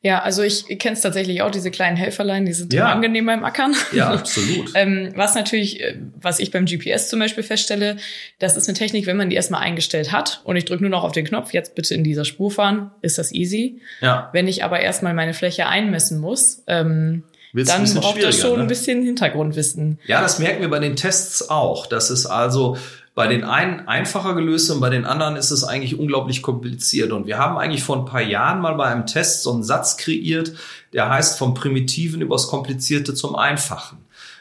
Ja, 0.06 0.20
also 0.20 0.44
ich 0.44 0.68
kenne 0.78 0.96
es 0.96 1.02
tatsächlich 1.02 1.42
auch, 1.42 1.50
diese 1.50 1.72
kleinen 1.72 1.98
Helferlein, 1.98 2.46
die 2.46 2.54
sind 2.54 2.72
ja. 2.72 2.92
angenehm 2.92 3.26
beim 3.26 3.44
Ackern. 3.44 3.76
Ja, 3.92 4.12
absolut. 4.12 4.70
ähm, 4.76 5.12
was 5.16 5.34
natürlich, 5.34 5.82
äh, 5.82 5.96
was 6.22 6.38
ich 6.38 6.52
beim 6.52 6.66
GPS 6.66 7.10
zum 7.10 7.20
Beispiel 7.20 7.42
feststelle, 7.42 7.98
das 8.38 8.56
ist 8.56 8.68
eine 8.68 8.78
Technik, 8.78 9.08
wenn 9.08 9.18
man 9.18 9.32
die 9.32 9.36
erstmal 9.36 9.64
eingestellt 9.64 10.12
hat 10.12 10.42
und 10.44 10.58
ich 10.58 10.66
drücke 10.66 10.84
nur 10.84 10.92
noch 10.92 11.04
auf 11.04 11.12
den 11.12 11.26
Knopf, 11.26 11.54
jetzt 11.54 11.74
bitte 11.74 11.96
in 11.96 12.04
dieser 12.04 12.24
Spur 12.24 12.52
fahren, 12.52 12.92
ist 13.02 13.18
das 13.18 13.32
easy. 13.32 13.82
Ja. 14.00 14.30
Wenn 14.32 14.48
ich 14.48 14.64
aber 14.64 14.80
erstmal 14.80 15.16
meine 15.16 15.34
Fläche 15.34 15.66
einmessen 15.66 16.20
muss, 16.20 16.62
ähm, 16.68 17.24
Wird's 17.52 17.72
dann 17.72 17.92
braucht 17.96 18.22
das 18.22 18.40
schon 18.40 18.58
ne? 18.58 18.62
ein 18.62 18.68
bisschen 18.68 19.04
Hintergrundwissen. 19.04 19.98
Ja, 20.06 20.22
das 20.22 20.38
merken 20.38 20.62
wir 20.62 20.70
bei 20.70 20.78
den 20.78 20.96
Tests 20.96 21.50
auch. 21.50 21.88
Das 21.88 22.12
ist 22.12 22.28
also 22.28 22.78
bei 23.16 23.28
den 23.28 23.46
einen 23.46 23.88
einfacher 23.88 24.36
gelöst 24.36 24.70
und 24.70 24.82
bei 24.82 24.90
den 24.90 25.06
anderen 25.06 25.38
ist 25.38 25.50
es 25.50 25.64
eigentlich 25.64 25.98
unglaublich 25.98 26.42
kompliziert. 26.42 27.14
Und 27.14 27.28
wir 27.28 27.38
haben 27.38 27.58
eigentlich 27.58 27.84
vor 27.84 27.96
ein 27.96 28.06
paar 28.06 28.22
Jahren 28.22 28.60
mal 28.60 28.76
bei 28.76 28.88
einem 28.88 29.06
Test 29.06 29.42
so 29.44 29.54
einen 29.54 29.64
Satz 29.64 29.96
kreiert, 29.96 30.52
der 30.92 31.10
heißt 31.10 31.40
vom 31.40 31.54
Primitiven 31.54 32.20
übers 32.20 32.48
Komplizierte 32.48 33.14
zum 33.14 33.36
Einfachen. 33.36 34.00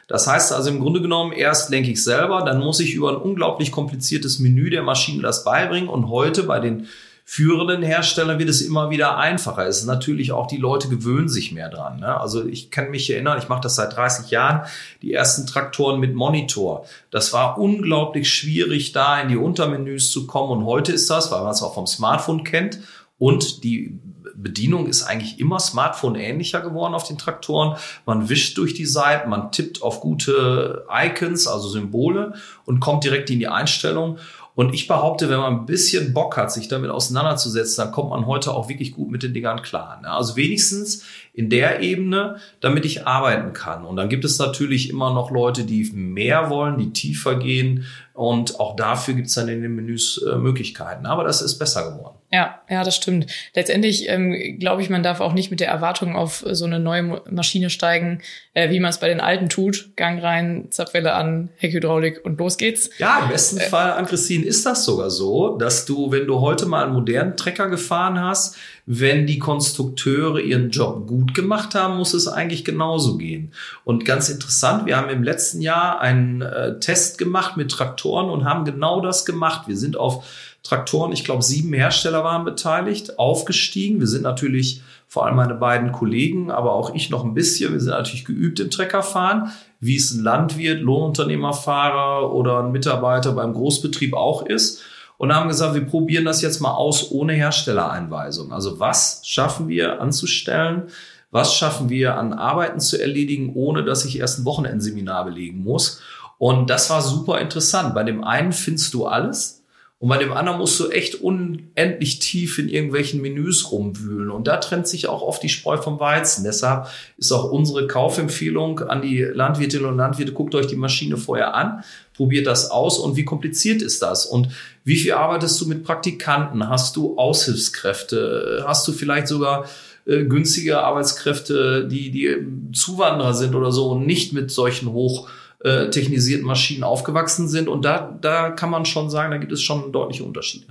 Das 0.09 0.27
heißt 0.27 0.53
also 0.53 0.71
im 0.71 0.81
Grunde 0.81 1.01
genommen, 1.01 1.33
erst 1.33 1.71
lenke 1.71 1.93
ich 1.93 2.03
selber, 2.03 2.43
dann 2.43 2.59
muss 2.59 2.81
ich 2.81 2.95
über 2.95 3.11
ein 3.11 3.17
unglaublich 3.17 3.71
kompliziertes 3.71 4.41
Menü 4.41 4.71
der 4.71 4.83
Maschine 4.83 5.23
das 5.23 5.45
beibringen. 5.45 5.89
Und 5.89 6.09
heute 6.09 6.43
bei 6.43 6.59
den 6.59 6.89
führenden 7.27 7.83
Herstellern 7.83 8.39
wird 8.39 8.51
es 8.51 8.61
immer 8.61 8.91
wieder 8.91 9.17
einfacher. 9.17 9.67
Es 9.67 9.79
ist 9.79 9.87
natürlich 9.87 10.33
auch, 10.33 10.47
die 10.47 10.59
Leute 10.59 10.89
gewöhnen 10.89 11.29
sich 11.29 11.53
mehr 11.53 11.71
dran. 11.71 12.01
Ne? 12.01 12.21
Also 12.21 12.45
ich 12.47 12.71
kann 12.71 12.91
mich 12.91 13.11
erinnern, 13.11 13.39
ich 13.39 13.49
mache 13.49 13.63
das 13.63 13.77
seit 13.77 13.97
30 13.97 14.31
Jahren, 14.31 14.67
die 15.01 15.15
ersten 15.15 15.47
Traktoren 15.47 15.99
mit 15.99 16.15
Monitor. 16.15 16.85
Das 17.11 17.33
war 17.33 17.59
unglaublich 17.59 18.31
schwierig, 18.31 18.93
da 18.93 19.21
in 19.21 19.29
die 19.29 19.39
Untermenüs 19.39 20.13
zu 20.13 20.27
kommen. 20.27 20.59
Und 20.59 20.67
heute 20.67 20.93
ist 20.93 21.09
das, 21.09 21.33
weil 21.33 21.43
man 21.43 21.53
es 21.53 21.63
auch 21.63 21.75
vom 21.75 21.87
Smartphone 21.87 22.45
kennt 22.45 22.81
und 23.19 23.65
die 23.65 23.99
Bedienung 24.37 24.87
ist 24.87 25.05
eigentlich 25.05 25.41
immer 25.41 25.61
Smartphone 25.61 26.17
ähnlicher 26.17 26.61
geworden 26.61 26.95
auf 26.95 27.07
den 27.07 27.19
Traktoren. 27.19 27.77
Man 28.05 28.29
wischt 28.29 28.59
durch 28.59 28.75
die 28.75 28.85
Seiten, 28.85 29.31
man 29.31 29.53
tippt 29.53 29.83
auf 29.83 30.01
gute 30.01 30.85
Icons, 30.91 31.47
also 31.47 31.69
Symbole 31.69 32.35
und 32.65 32.81
kommt 32.81 33.05
direkt 33.05 33.31
in 33.31 33.39
die 33.39 33.49
Einstellung. 33.49 34.19
Und 34.55 34.73
ich 34.73 34.87
behaupte, 34.87 35.29
wenn 35.29 35.41
man 35.41 35.53
ein 35.53 35.67
bisschen 35.67 36.15
Bock 36.15 36.37
hat, 36.37 36.53
sich 36.53 36.69
damit 36.69 36.91
auseinanderzusetzen, 36.91 37.85
dann 37.85 37.93
kommt 37.93 38.11
man 38.11 38.27
heute 38.27 38.53
auch 38.53 38.69
wirklich 38.69 38.93
gut 38.93 39.11
mit 39.11 39.23
den 39.23 39.35
Dingern 39.35 39.63
klar. 39.63 40.01
Ne? 40.01 40.11
Also 40.11 40.37
wenigstens 40.37 41.03
in 41.35 41.51
der 41.51 41.81
Ebene, 41.81 42.37
damit 42.61 42.85
ich 42.85 43.07
arbeiten 43.07 43.53
kann. 43.53 43.85
Und 43.85 43.97
dann 43.97 44.09
gibt 44.09 44.25
es 44.25 44.39
natürlich 44.39 44.89
immer 44.89 45.13
noch 45.13 45.33
Leute, 45.33 45.65
die 45.65 45.91
mehr 45.93 46.49
wollen, 46.49 46.79
die 46.79 46.93
tiefer 46.93 47.35
gehen. 47.35 47.85
Und 48.13 48.61
auch 48.61 48.77
dafür 48.77 49.15
gibt 49.15 49.27
es 49.27 49.35
dann 49.35 49.49
in 49.49 49.61
den 49.61 49.75
Menüs 49.75 50.23
äh, 50.23 50.37
Möglichkeiten. 50.37 51.07
Aber 51.07 51.25
das 51.25 51.43
ist 51.43 51.59
besser 51.59 51.91
geworden. 51.91 52.15
Ja, 52.31 52.61
ja, 52.69 52.85
das 52.85 52.95
stimmt. 52.95 53.27
Letztendlich 53.55 54.09
ähm, 54.09 54.59
glaube 54.61 54.83
ich, 54.83 54.91
man 54.91 55.03
darf 55.03 55.21
auch 55.21 55.33
nicht 55.33 55.51
mit 55.51 55.59
der 55.59 55.69
Erwartung 55.69 56.15
auf 56.15 56.45
so 56.49 56.65
eine 56.65 56.79
neue 56.79 57.23
Maschine 57.29 57.71
steigen, 57.71 58.23
äh, 58.55 58.71
wie 58.71 58.79
man 58.79 58.91
es 58.91 58.99
bei 58.99 59.09
den 59.09 59.21
alten 59.21 59.49
tut. 59.49 59.91
Gang 59.97 60.23
rein, 60.23 60.67
Zapfwelle 60.71 61.15
an, 61.15 61.51
Heckhydraulik 61.57 62.25
und 62.25 62.39
los 62.39 62.57
geht's. 62.59 62.91
Ja, 62.99 63.21
im 63.25 63.29
besten 63.29 63.59
äh, 63.59 63.69
Fall, 63.69 63.93
an 63.93 64.07
Christine, 64.07 64.45
ist 64.45 64.65
das 64.65 64.85
sogar 64.85 65.11
so, 65.11 65.59
dass 65.59 65.85
du, 65.85 66.13
wenn 66.13 66.27
du 66.27 66.41
heute 66.41 66.67
mal 66.67 66.85
einen 66.85 66.95
modernen 66.95 67.37
Trecker 67.37 67.69
gefahren 67.69 68.21
hast, 68.21 68.57
wenn 68.87 69.27
die 69.27 69.39
Konstrukteure 69.39 70.41
ihren 70.41 70.71
Job 70.71 71.07
gut 71.07 71.35
gemacht 71.35 71.75
haben, 71.75 71.97
muss 71.97 72.13
es 72.13 72.29
eigentlich 72.29 72.65
genauso 72.65 73.17
gehen. 73.17 73.53
Und 73.85 74.05
ganz 74.05 74.29
interessant, 74.29 74.85
wir 74.85 74.97
haben 74.97 75.09
im 75.09 75.23
letzten 75.23 75.63
Jahr 75.63 76.01
einen 76.01 76.43
äh, 76.43 76.79
Test 76.81 77.17
gemacht 77.17 77.57
mit 77.57 77.71
Traktoren 77.71 78.29
und 78.29 78.45
haben 78.45 78.65
genau 78.65 79.01
das 79.01 79.25
gemacht. 79.25 79.69
Wir 79.69 79.77
sind 79.77 79.97
auf 79.97 80.27
Traktoren. 80.63 81.13
Ich 81.13 81.25
glaube, 81.25 81.43
sieben 81.43 81.73
Hersteller 81.73 82.25
waren 82.25 82.45
beteiligt, 82.45 83.19
aufgestiegen. 83.19 84.01
Wir 84.01 84.07
sind 84.07 84.23
natürlich 84.23 84.83
vor 85.07 85.27
allem 85.27 85.37
meine 85.37 85.55
beiden 85.55 85.93
Kollegen, 85.93 86.51
aber 86.51 86.73
auch 86.73 86.95
ich 86.95 87.09
noch 87.09 87.25
ein 87.25 87.35
bisschen. 87.35 87.73
Wir 87.73 87.81
sind 87.81 87.93
natürlich 87.93 88.25
geübt 88.25 88.61
im 88.61 88.71
Treckerfahren, 88.71 89.51
wie 89.81 89.97
es 89.97 90.13
ein 90.13 90.23
Landwirt, 90.23 90.81
Lohnunternehmerfahrer 90.81 92.33
oder 92.33 92.61
ein 92.61 92.73
Mitarbeiter 92.73 93.33
beim 93.33 93.55
Großbetrieb 93.55 94.15
auch 94.15 94.45
ist. 94.45 94.83
Und 95.25 95.35
haben 95.35 95.49
gesagt, 95.49 95.73
wir 95.73 95.87
probieren 95.87 96.27
das 96.27 96.43
jetzt 96.43 96.61
mal 96.61 96.75
aus 96.75 97.11
ohne 97.11 97.33
Herstellereinweisung. 97.33 98.53
Also 98.53 98.79
was 98.79 99.23
schaffen 99.25 99.69
wir 99.69 99.99
anzustellen? 100.03 100.89
Was 101.31 101.55
schaffen 101.55 101.89
wir 101.89 102.19
an 102.19 102.35
Arbeiten 102.35 102.79
zu 102.79 103.01
erledigen, 103.01 103.55
ohne 103.55 103.85
dass 103.85 104.05
ich 104.05 104.19
erst 104.19 104.41
ein 104.41 104.45
Wochenendseminar 104.45 105.25
belegen 105.25 105.65
muss? 105.65 106.03
Und 106.37 106.69
das 106.69 106.91
war 106.91 107.01
super 107.01 107.41
interessant. 107.41 107.95
Bei 107.95 108.03
dem 108.03 108.23
einen 108.23 108.53
findest 108.53 108.93
du 108.93 109.07
alles. 109.07 109.64
Und 110.05 110.11
bei 110.11 110.19
dem 110.19 110.35
anderen 110.35 110.59
musst 110.59 110.79
du 110.79 110.91
echt 110.91 111.23
unendlich 111.23 112.19
tief 112.19 112.59
in 112.59 112.69
irgendwelchen 112.69 113.23
Menüs 113.23 113.73
rumwühlen. 113.73 114.29
Und 114.29 114.47
da 114.47 114.59
trennt 114.59 114.87
sich 114.87 115.09
auch 115.09 115.23
oft 115.23 115.43
die 115.43 115.49
Spreu 115.49 115.79
vom 115.79 115.99
Weizen. 115.99 116.45
Deshalb 116.45 116.89
ist 117.17 117.33
auch 117.33 117.51
unsere 117.51 117.87
Kaufempfehlung 117.87 118.81
an 118.81 119.01
die 119.01 119.21
Landwirtinnen 119.21 119.87
und 119.87 119.97
Landwirte, 119.97 120.33
guckt 120.35 120.55
euch 120.55 120.67
die 120.67 120.77
Maschine 120.77 121.17
vorher 121.17 121.55
an, 121.55 121.85
probiert 122.13 122.47
das 122.47 122.71
aus 122.71 122.99
und 122.99 123.17
wie 123.17 123.25
kompliziert 123.25 123.81
ist 123.81 124.03
das? 124.03 124.27
Und 124.27 124.49
wie 124.85 124.97
viel 124.97 125.13
arbeitest 125.13 125.59
du 125.63 125.69
mit 125.69 125.85
Praktikanten? 125.85 126.69
Hast 126.69 126.97
du 126.97 127.17
Aushilfskräfte? 127.17 128.63
Hast 128.67 128.87
du 128.87 128.93
vielleicht 128.93 129.29
sogar 129.29 129.65
äh, 130.05 130.25
günstige 130.25 130.81
Arbeitskräfte, 130.81 131.89
die, 131.89 132.11
die 132.11 132.37
Zuwanderer 132.75 133.33
sind 133.33 133.55
oder 133.55 133.73
so 133.73 133.93
und 133.93 134.05
nicht 134.05 134.35
mit 134.35 134.51
solchen 134.51 134.93
hoch 134.93 135.31
äh, 135.65 135.91
technisierten 135.91 136.47
Maschinen 136.47 136.85
aufgewachsen 136.85 137.49
sind. 137.49 137.69
Und 137.69 137.85
da, 137.85 138.17
da 138.21 138.51
kann 138.51 138.71
man 138.71 138.85
schon 138.85 139.11
sagen, 139.11 139.31
da 139.31 139.39
gibt 139.39 139.51
es 139.51 139.63
schon 139.63 139.93
deutliche 139.93 140.23
Unterschiede. 140.23 140.67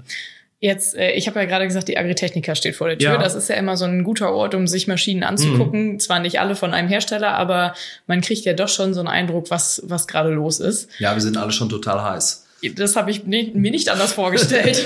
Jetzt, 0.60 0.96
äh, 0.96 1.12
ich 1.12 1.28
habe 1.28 1.40
ja 1.40 1.46
gerade 1.46 1.68
gesagt, 1.68 1.90
die 1.90 1.98
Agritechnica 1.98 2.56
steht 2.56 2.76
vor 2.76 2.88
der 2.88 2.98
Tür. 2.98 3.12
Ja. 3.12 3.18
Das 3.18 3.36
ist 3.36 3.50
ja 3.50 3.56
immer 3.56 3.76
so 3.76 3.84
ein 3.84 4.06
guter 4.06 4.32
Ort, 4.32 4.56
um 4.56 4.66
sich 4.66 4.88
Maschinen 4.88 5.24
anzugucken. 5.24 6.00
Zwar 6.00 6.20
nicht 6.20 6.40
alle 6.40 6.56
von 6.56 6.74
einem 6.74 6.88
Hersteller, 6.88 7.34
aber 7.34 7.74
man 8.08 8.22
kriegt 8.22 8.46
ja 8.46 8.54
doch 8.54 8.70
schon 8.70 8.94
so 8.94 9.02
einen 9.02 9.10
Eindruck, 9.10 9.52
was, 9.52 9.82
was 9.86 10.08
gerade 10.08 10.30
los 10.30 10.62
ist. 10.62 10.90
Ja, 11.00 11.14
wir 11.16 11.22
sind 11.22 11.36
alle 11.36 11.52
schon 11.52 11.68
total 11.68 12.02
heiß. 12.02 12.43
Das 12.76 12.96
habe 12.96 13.12
ich 13.12 13.26
ni- 13.26 13.52
mir 13.54 13.72
nicht 13.72 13.90
anders 13.90 14.14
vorgestellt. 14.14 14.86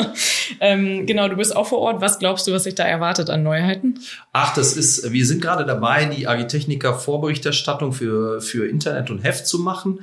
ähm, 0.60 1.06
genau, 1.06 1.28
du 1.28 1.36
bist 1.36 1.54
auch 1.54 1.66
vor 1.66 1.78
Ort. 1.78 2.00
Was 2.00 2.18
glaubst 2.18 2.46
du, 2.46 2.52
was 2.52 2.64
sich 2.64 2.74
da 2.74 2.84
erwartet 2.84 3.30
an 3.30 3.42
Neuheiten? 3.42 3.98
Ach, 4.32 4.54
das 4.54 4.76
ist, 4.76 5.12
wir 5.12 5.26
sind 5.26 5.40
gerade 5.40 5.64
dabei, 5.64 6.04
die 6.06 6.26
Agritechnica 6.26 6.94
Vorberichterstattung 6.94 7.92
für, 7.92 8.40
für 8.40 8.68
Internet 8.68 9.10
und 9.10 9.22
Heft 9.24 9.46
zu 9.46 9.58
machen 9.58 10.00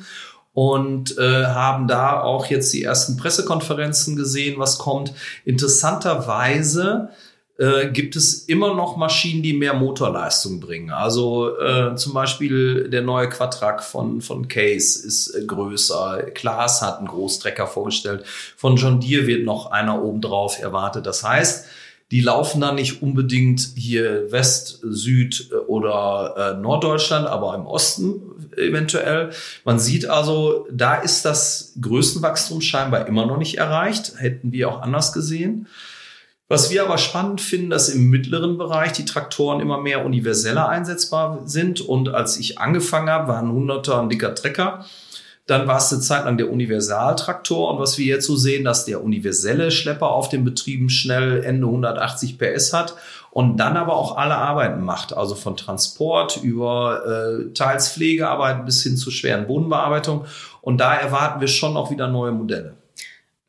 und 0.54 1.18
äh, 1.18 1.46
haben 1.46 1.88
da 1.88 2.22
auch 2.22 2.48
jetzt 2.48 2.74
die 2.74 2.84
ersten 2.84 3.18
Pressekonferenzen 3.18 4.16
gesehen, 4.16 4.60
was 4.60 4.78
kommt. 4.78 5.14
Interessanterweise 5.46 7.10
äh, 7.60 7.90
gibt 7.90 8.16
es 8.16 8.46
immer 8.46 8.74
noch 8.74 8.96
Maschinen, 8.96 9.44
die 9.44 9.52
mehr 9.52 9.74
Motorleistung 9.74 10.62
bringen. 10.62 10.92
Also 10.92 11.58
äh, 11.60 11.94
zum 11.96 12.14
Beispiel 12.14 12.90
der 12.90 13.02
neue 13.02 13.28
Quatrac 13.28 13.84
von, 13.84 14.22
von 14.22 14.48
Case 14.48 15.06
ist 15.06 15.36
äh, 15.36 15.46
größer. 15.46 16.28
Klaas 16.34 16.82
hat 16.82 17.00
einen 17.00 17.08
Großtrecker 17.08 17.68
vorgestellt. 17.68 18.24
Von 18.56 18.78
John 18.78 19.02
Deere 19.02 19.28
wird 19.28 19.44
noch 19.44 19.72
einer 19.72 20.02
obendrauf 20.02 20.58
erwartet. 20.60 21.06
Das 21.06 21.24
heißt, 21.24 21.66
die 22.12 22.22
laufen 22.22 22.62
dann 22.62 22.76
nicht 22.76 23.04
unbedingt 23.04 23.60
hier 23.76 24.32
West, 24.32 24.80
Süd 24.82 25.52
oder 25.68 26.56
äh, 26.56 26.62
Norddeutschland, 26.62 27.28
aber 27.28 27.56
im 27.56 27.66
Osten 27.66 28.22
eventuell. 28.56 29.32
Man 29.66 29.80
sieht 29.80 30.06
also, 30.06 30.66
da 30.72 30.96
ist 30.96 31.26
das 31.26 31.74
Größenwachstum 31.82 32.62
scheinbar 32.62 33.06
immer 33.06 33.26
noch 33.26 33.38
nicht 33.38 33.58
erreicht. 33.58 34.14
Hätten 34.18 34.54
wir 34.54 34.70
auch 34.70 34.82
anders 34.82 35.12
gesehen. 35.12 35.68
Was 36.52 36.72
wir 36.72 36.84
aber 36.84 36.98
spannend 36.98 37.42
finden, 37.42 37.70
dass 37.70 37.90
im 37.90 38.10
mittleren 38.10 38.58
Bereich 38.58 38.92
die 38.92 39.06
Traktoren 39.06 39.60
immer 39.60 39.80
mehr 39.80 40.04
universeller 40.04 40.68
einsetzbar 40.68 41.42
sind. 41.46 41.80
Und 41.80 42.10
als 42.10 42.40
ich 42.40 42.58
angefangen 42.58 43.08
habe, 43.08 43.28
waren 43.28 43.52
100er 43.52 44.00
ein 44.00 44.10
dicker 44.10 44.34
Trecker. 44.34 44.84
Dann 45.46 45.68
war 45.68 45.78
es 45.78 45.94
eine 45.94 46.02
Zeit 46.02 46.26
lang 46.26 46.40
der 46.40 46.52
Universaltraktor. 46.52 47.72
Und 47.72 47.80
was 47.80 48.00
wir 48.00 48.06
jetzt 48.08 48.26
so 48.26 48.36
sehen, 48.36 48.64
dass 48.66 48.86
der 48.86 49.04
universelle 49.04 49.70
Schlepper 49.70 50.10
auf 50.10 50.30
den 50.30 50.44
Betrieben 50.44 50.90
schnell 50.90 51.44
Ende 51.44 51.68
180 51.68 52.40
PS 52.40 52.74
hat 52.74 52.96
und 53.30 53.58
dann 53.58 53.78
aber 53.78 53.96
auch 53.96 54.18
alle 54.18 54.36
Arbeiten 54.36 54.84
macht. 54.84 55.16
Also 55.16 55.36
von 55.36 55.56
Transport 55.56 56.38
über 56.42 57.06
äh, 57.06 57.54
teils 57.54 57.92
Pflegearbeit 57.92 58.66
bis 58.66 58.82
hin 58.82 58.98
zur 58.98 59.14
schweren 59.14 59.46
Bodenbearbeitung. 59.46 60.26
Und 60.62 60.80
da 60.80 60.96
erwarten 60.96 61.42
wir 61.42 61.48
schon 61.48 61.78
auch 61.78 61.92
wieder 61.92 62.08
neue 62.08 62.32
Modelle. 62.32 62.79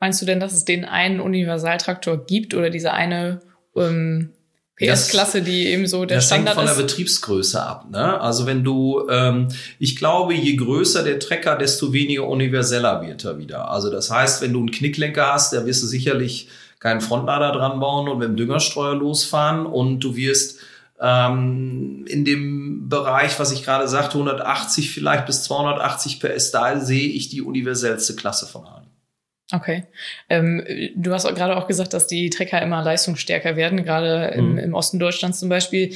Meinst 0.00 0.20
du 0.22 0.26
denn, 0.26 0.40
dass 0.40 0.54
es 0.54 0.64
den 0.64 0.86
einen 0.86 1.20
Universaltraktor 1.20 2.24
gibt 2.24 2.54
oder 2.54 2.70
diese 2.70 2.92
eine 2.92 3.40
ähm, 3.76 4.30
PS-Klasse, 4.76 5.42
die 5.42 5.66
eben 5.66 5.86
so 5.86 6.06
der 6.06 6.16
das 6.16 6.30
hängt 6.30 6.48
Standard 6.48 6.54
von 6.54 6.64
der? 6.64 6.82
Betriebsgröße 6.82 7.62
ab. 7.62 7.90
Ne? 7.90 8.18
Also 8.18 8.46
wenn 8.46 8.64
du, 8.64 9.06
ähm, 9.10 9.48
ich 9.78 9.96
glaube, 9.96 10.32
je 10.32 10.56
größer 10.56 11.04
der 11.04 11.18
Trecker, 11.18 11.56
desto 11.56 11.92
weniger 11.92 12.26
universeller 12.26 13.02
wird 13.02 13.24
er 13.24 13.38
wieder. 13.38 13.70
Also 13.70 13.90
das 13.90 14.10
heißt, 14.10 14.40
wenn 14.40 14.54
du 14.54 14.60
einen 14.60 14.70
Knicklenker 14.70 15.34
hast, 15.34 15.52
da 15.52 15.66
wirst 15.66 15.82
du 15.82 15.86
sicherlich 15.86 16.48
keinen 16.78 17.02
Frontlader 17.02 17.52
dran 17.52 17.78
bauen 17.78 18.08
und 18.08 18.18
mit 18.18 18.28
dem 18.28 18.36
Düngerstreuer 18.36 18.94
losfahren 18.94 19.66
und 19.66 20.00
du 20.00 20.16
wirst 20.16 20.60
ähm, 20.98 22.06
in 22.08 22.24
dem 22.24 22.88
Bereich, 22.88 23.38
was 23.38 23.52
ich 23.52 23.64
gerade 23.64 23.86
sagte, 23.86 24.14
180 24.14 24.90
vielleicht 24.90 25.26
bis 25.26 25.42
280 25.42 26.20
PS, 26.20 26.52
da 26.52 26.80
sehe 26.80 27.08
ich 27.08 27.28
die 27.28 27.42
universellste 27.42 28.16
Klasse 28.16 28.46
von 28.46 28.64
allen. 28.64 28.79
Okay. 29.52 29.84
Ähm, 30.28 30.62
du 30.94 31.12
hast 31.12 31.26
auch 31.26 31.34
gerade 31.34 31.56
auch 31.56 31.66
gesagt, 31.66 31.92
dass 31.92 32.06
die 32.06 32.30
Trecker 32.30 32.60
immer 32.62 32.82
leistungsstärker 32.84 33.56
werden, 33.56 33.84
gerade 33.84 34.32
im, 34.36 34.52
Mhm. 34.52 34.58
im 34.58 34.74
Osten 34.74 34.98
Deutschlands 34.98 35.40
zum 35.40 35.48
Beispiel. 35.48 35.92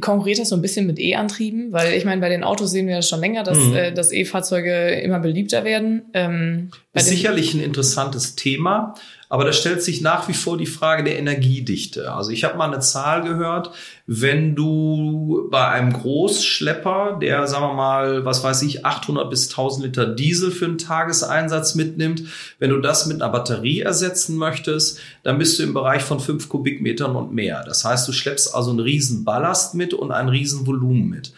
Konkurriert 0.00 0.40
das 0.40 0.48
so 0.48 0.56
ein 0.56 0.62
bisschen 0.62 0.88
mit 0.88 0.98
E-Antrieben? 0.98 1.70
Weil 1.72 1.92
ich 1.92 2.04
meine, 2.04 2.20
bei 2.20 2.28
den 2.28 2.42
Autos 2.42 2.72
sehen 2.72 2.88
wir 2.88 2.96
ja 2.96 3.02
schon 3.02 3.20
länger, 3.20 3.44
dass, 3.44 3.58
Mhm. 3.58 3.74
äh, 3.74 3.92
dass 3.92 4.10
E-Fahrzeuge 4.10 4.90
immer 5.00 5.20
beliebter 5.20 5.62
werden. 5.64 6.02
Ähm, 6.14 6.70
sicherlich 6.94 7.54
ein 7.54 7.62
interessantes 7.62 8.34
Thema, 8.34 8.94
aber 9.28 9.44
da 9.44 9.52
stellt 9.52 9.82
sich 9.82 10.00
nach 10.00 10.28
wie 10.28 10.34
vor 10.34 10.58
die 10.58 10.66
Frage 10.66 11.04
der 11.04 11.18
Energiedichte. 11.18 12.12
Also 12.12 12.30
ich 12.30 12.44
habe 12.44 12.56
mal 12.56 12.70
eine 12.70 12.80
Zahl 12.80 13.22
gehört, 13.22 13.70
wenn 14.06 14.54
du 14.54 15.48
bei 15.50 15.68
einem 15.68 15.92
Großschlepper, 15.92 17.18
der, 17.20 17.46
sagen 17.46 17.64
wir 17.64 17.74
mal, 17.74 18.24
was 18.24 18.44
weiß 18.44 18.62
ich, 18.62 18.84
800 18.84 19.30
bis 19.30 19.48
1000 19.50 19.86
Liter 19.86 20.06
Diesel 20.06 20.50
für 20.50 20.66
einen 20.66 20.78
Tageseinsatz 20.78 21.74
mitnimmt, 21.74 22.22
wenn 22.58 22.70
du 22.70 22.80
das 22.80 23.06
mit 23.06 23.22
einer 23.22 23.32
Batterie 23.32 23.80
ersetzen 23.80 24.36
möchtest, 24.36 25.00
dann 25.22 25.38
bist 25.38 25.58
du 25.58 25.62
im 25.62 25.74
Bereich 25.74 26.02
von 26.02 26.20
5 26.20 26.48
Kubikmetern 26.48 27.16
und 27.16 27.32
mehr. 27.32 27.64
Das 27.64 27.84
heißt, 27.84 28.06
du 28.06 28.12
schleppst 28.12 28.54
also 28.54 28.70
einen 28.70 28.80
riesen 28.80 29.24
Ballast 29.24 29.74
mit 29.74 29.94
und 29.94 30.12
ein 30.12 30.28
riesen 30.28 30.66
Volumen 30.66 31.08
mit. 31.08 31.32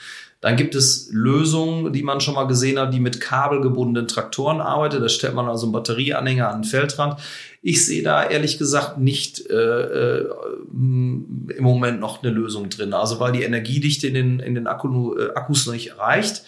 Dann 0.47 0.57
gibt 0.57 0.75
es 0.75 1.09
Lösungen, 1.12 1.93
die 1.93 2.02
man 2.02 2.21
schon 2.21 2.35
mal 2.35 2.47
gesehen 2.47 2.78
hat, 2.78 2.93
die 2.93 3.00
mit 3.00 3.21
kabelgebundenen 3.21 4.07
Traktoren 4.07 4.61
arbeiten. 4.61 5.00
Da 5.00 5.09
stellt 5.09 5.35
man 5.35 5.49
also 5.49 5.66
einen 5.66 5.73
Batterieanhänger 5.73 6.49
an 6.49 6.62
den 6.62 6.69
Feldrand. 6.69 7.19
Ich 7.69 7.85
sehe 7.85 8.05
da 8.05 8.23
ehrlich 8.23 8.59
gesagt 8.59 8.99
nicht 8.99 9.51
äh, 9.51 9.55
äh, 9.55 10.29
im 10.71 11.57
Moment 11.59 11.99
noch 11.99 12.23
eine 12.23 12.31
Lösung 12.33 12.71
drin. 12.71 12.95
Also 12.95 13.19
weil 13.19 13.33
die 13.33 13.43
Energiedichte 13.43 14.07
in 14.07 14.15
den, 14.15 14.39
in 14.39 14.55
den 14.55 14.69
Akku, 14.69 15.19
äh, 15.19 15.33
Akkus 15.35 15.67
noch 15.67 15.73
nicht 15.73 15.89
erreicht. 15.89 16.45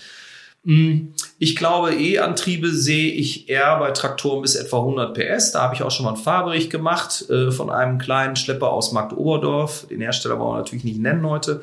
Mm, 0.63 1.09
Ich 1.41 1.57
glaube, 1.57 1.93
E-Antriebe 1.93 2.71
sehe 2.71 3.11
ich 3.11 3.49
eher 3.49 3.81
bei 3.81 3.91
Traktoren 3.91 4.43
bis 4.43 4.55
etwa 4.55 4.79
100 4.79 5.13
PS. 5.13 5.51
Da 5.51 5.63
habe 5.63 5.75
ich 5.75 5.83
auch 5.83 5.91
schon 5.91 6.05
mal 6.05 6.13
einen 6.15 6.23
Fahrbericht 6.23 6.71
gemacht 6.71 7.29
äh, 7.29 7.51
von 7.51 7.69
einem 7.69 7.99
kleinen 7.99 8.37
Schlepper 8.37 8.71
aus 8.71 8.93
Markt 8.93 9.13
Oberdorf. 9.13 9.89
Den 9.91 10.01
Hersteller 10.01 10.39
wollen 10.39 10.53
wir 10.53 10.59
natürlich 10.59 10.85
nicht 10.85 11.01
nennen 11.01 11.27
heute. 11.27 11.63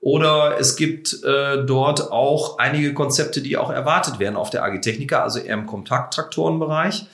Oder 0.00 0.56
es 0.58 0.74
gibt 0.74 1.22
äh, 1.22 1.64
dort 1.64 2.10
auch 2.10 2.58
einige 2.58 2.94
Konzepte, 2.94 3.42
die 3.42 3.58
auch 3.58 3.70
erwartet 3.70 4.18
werden 4.18 4.34
auf 4.34 4.50
der 4.50 4.64
Agitechnica, 4.64 5.22
also 5.22 5.38
eher 5.38 5.54
im 5.54 5.66
Kompakttraktorenbereich. 5.66 7.06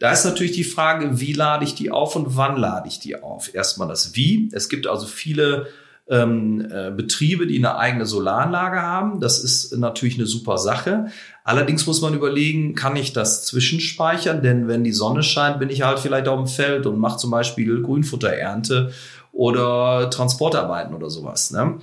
Da 0.00 0.10
ist 0.12 0.24
natürlich 0.24 0.52
die 0.52 0.64
Frage, 0.64 1.20
wie 1.20 1.34
lade 1.34 1.62
ich 1.62 1.74
die 1.74 1.90
auf 1.90 2.16
und 2.16 2.34
wann 2.36 2.56
lade 2.56 2.88
ich 2.88 2.98
die 3.00 3.22
auf? 3.22 3.54
Erstmal 3.54 3.86
das 3.86 4.16
Wie. 4.16 4.48
Es 4.50 4.70
gibt 4.70 4.86
also 4.86 5.06
viele 5.06 5.66
ähm, 6.08 6.66
äh, 6.72 6.90
Betriebe, 6.90 7.46
die 7.46 7.58
eine 7.58 7.76
eigene 7.76 8.06
Solaranlage 8.06 8.80
haben. 8.80 9.20
Das 9.20 9.44
ist 9.44 9.76
natürlich 9.76 10.14
eine 10.14 10.24
super 10.24 10.56
Sache. 10.56 11.08
Allerdings 11.44 11.86
muss 11.86 12.00
man 12.00 12.14
überlegen, 12.14 12.74
kann 12.74 12.96
ich 12.96 13.12
das 13.12 13.44
zwischenspeichern? 13.44 14.42
Denn 14.42 14.68
wenn 14.68 14.84
die 14.84 14.92
Sonne 14.92 15.22
scheint, 15.22 15.58
bin 15.58 15.68
ich 15.68 15.82
halt 15.82 15.98
vielleicht 15.98 16.28
auf 16.28 16.38
dem 16.38 16.48
Feld 16.48 16.86
und 16.86 16.98
mache 16.98 17.18
zum 17.18 17.30
Beispiel 17.30 17.82
Grünfutterernte 17.82 18.92
oder 19.32 20.08
Transportarbeiten 20.08 20.94
oder 20.94 21.10
sowas. 21.10 21.50
Ne? 21.50 21.78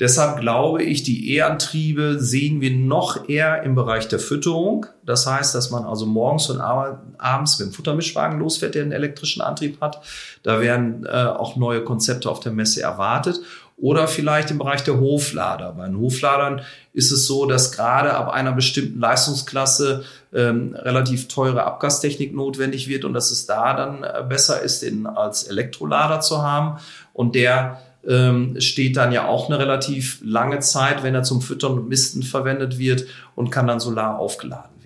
Deshalb 0.00 0.40
glaube 0.40 0.82
ich, 0.84 1.02
die 1.02 1.34
E-Antriebe 1.34 2.20
sehen 2.20 2.60
wir 2.60 2.70
noch 2.70 3.28
eher 3.28 3.64
im 3.64 3.74
Bereich 3.74 4.06
der 4.06 4.20
Fütterung. 4.20 4.86
Das 5.04 5.26
heißt, 5.26 5.54
dass 5.54 5.70
man 5.70 5.84
also 5.84 6.06
morgens 6.06 6.48
und 6.50 6.60
ab- 6.60 7.02
abends 7.18 7.58
mit 7.58 7.68
dem 7.68 7.72
Futtermischwagen 7.72 8.38
losfährt, 8.38 8.76
der 8.76 8.82
einen 8.82 8.92
elektrischen 8.92 9.42
Antrieb 9.42 9.80
hat. 9.80 10.00
Da 10.44 10.60
werden 10.60 11.04
äh, 11.04 11.10
auch 11.10 11.56
neue 11.56 11.82
Konzepte 11.82 12.30
auf 12.30 12.38
der 12.38 12.52
Messe 12.52 12.80
erwartet. 12.80 13.40
oder 13.80 14.08
vielleicht 14.08 14.50
im 14.50 14.58
Bereich 14.58 14.82
der 14.82 14.98
Hoflader. 14.98 15.72
Bei 15.72 15.86
den 15.86 15.98
Hofladern 15.98 16.62
ist 16.92 17.12
es 17.12 17.26
so, 17.26 17.46
dass 17.46 17.70
gerade 17.72 18.14
ab 18.14 18.28
einer 18.28 18.52
bestimmten 18.52 18.98
Leistungsklasse 18.98 20.04
ähm, 20.34 20.74
relativ 20.74 21.28
teure 21.28 21.62
Abgastechnik 21.62 22.34
notwendig 22.34 22.88
wird 22.88 23.04
und 23.04 23.14
dass 23.14 23.30
es 23.30 23.46
da 23.46 23.74
dann 23.74 24.02
äh, 24.02 24.24
besser 24.28 24.60
ist, 24.60 24.82
den 24.82 25.06
als 25.06 25.44
Elektrolader 25.44 26.20
zu 26.20 26.42
haben. 26.42 26.80
Und 27.12 27.36
der 27.36 27.80
ähm, 28.06 28.60
steht 28.60 28.96
dann 28.96 29.12
ja 29.12 29.26
auch 29.26 29.48
eine 29.48 29.58
relativ 29.58 30.20
lange 30.22 30.60
Zeit, 30.60 31.02
wenn 31.02 31.14
er 31.14 31.22
zum 31.22 31.40
Füttern 31.40 31.72
und 31.72 31.88
Misten 31.88 32.22
verwendet 32.22 32.78
wird 32.78 33.06
und 33.34 33.50
kann 33.50 33.66
dann 33.66 33.80
solar 33.80 34.18
aufgeladen 34.18 34.78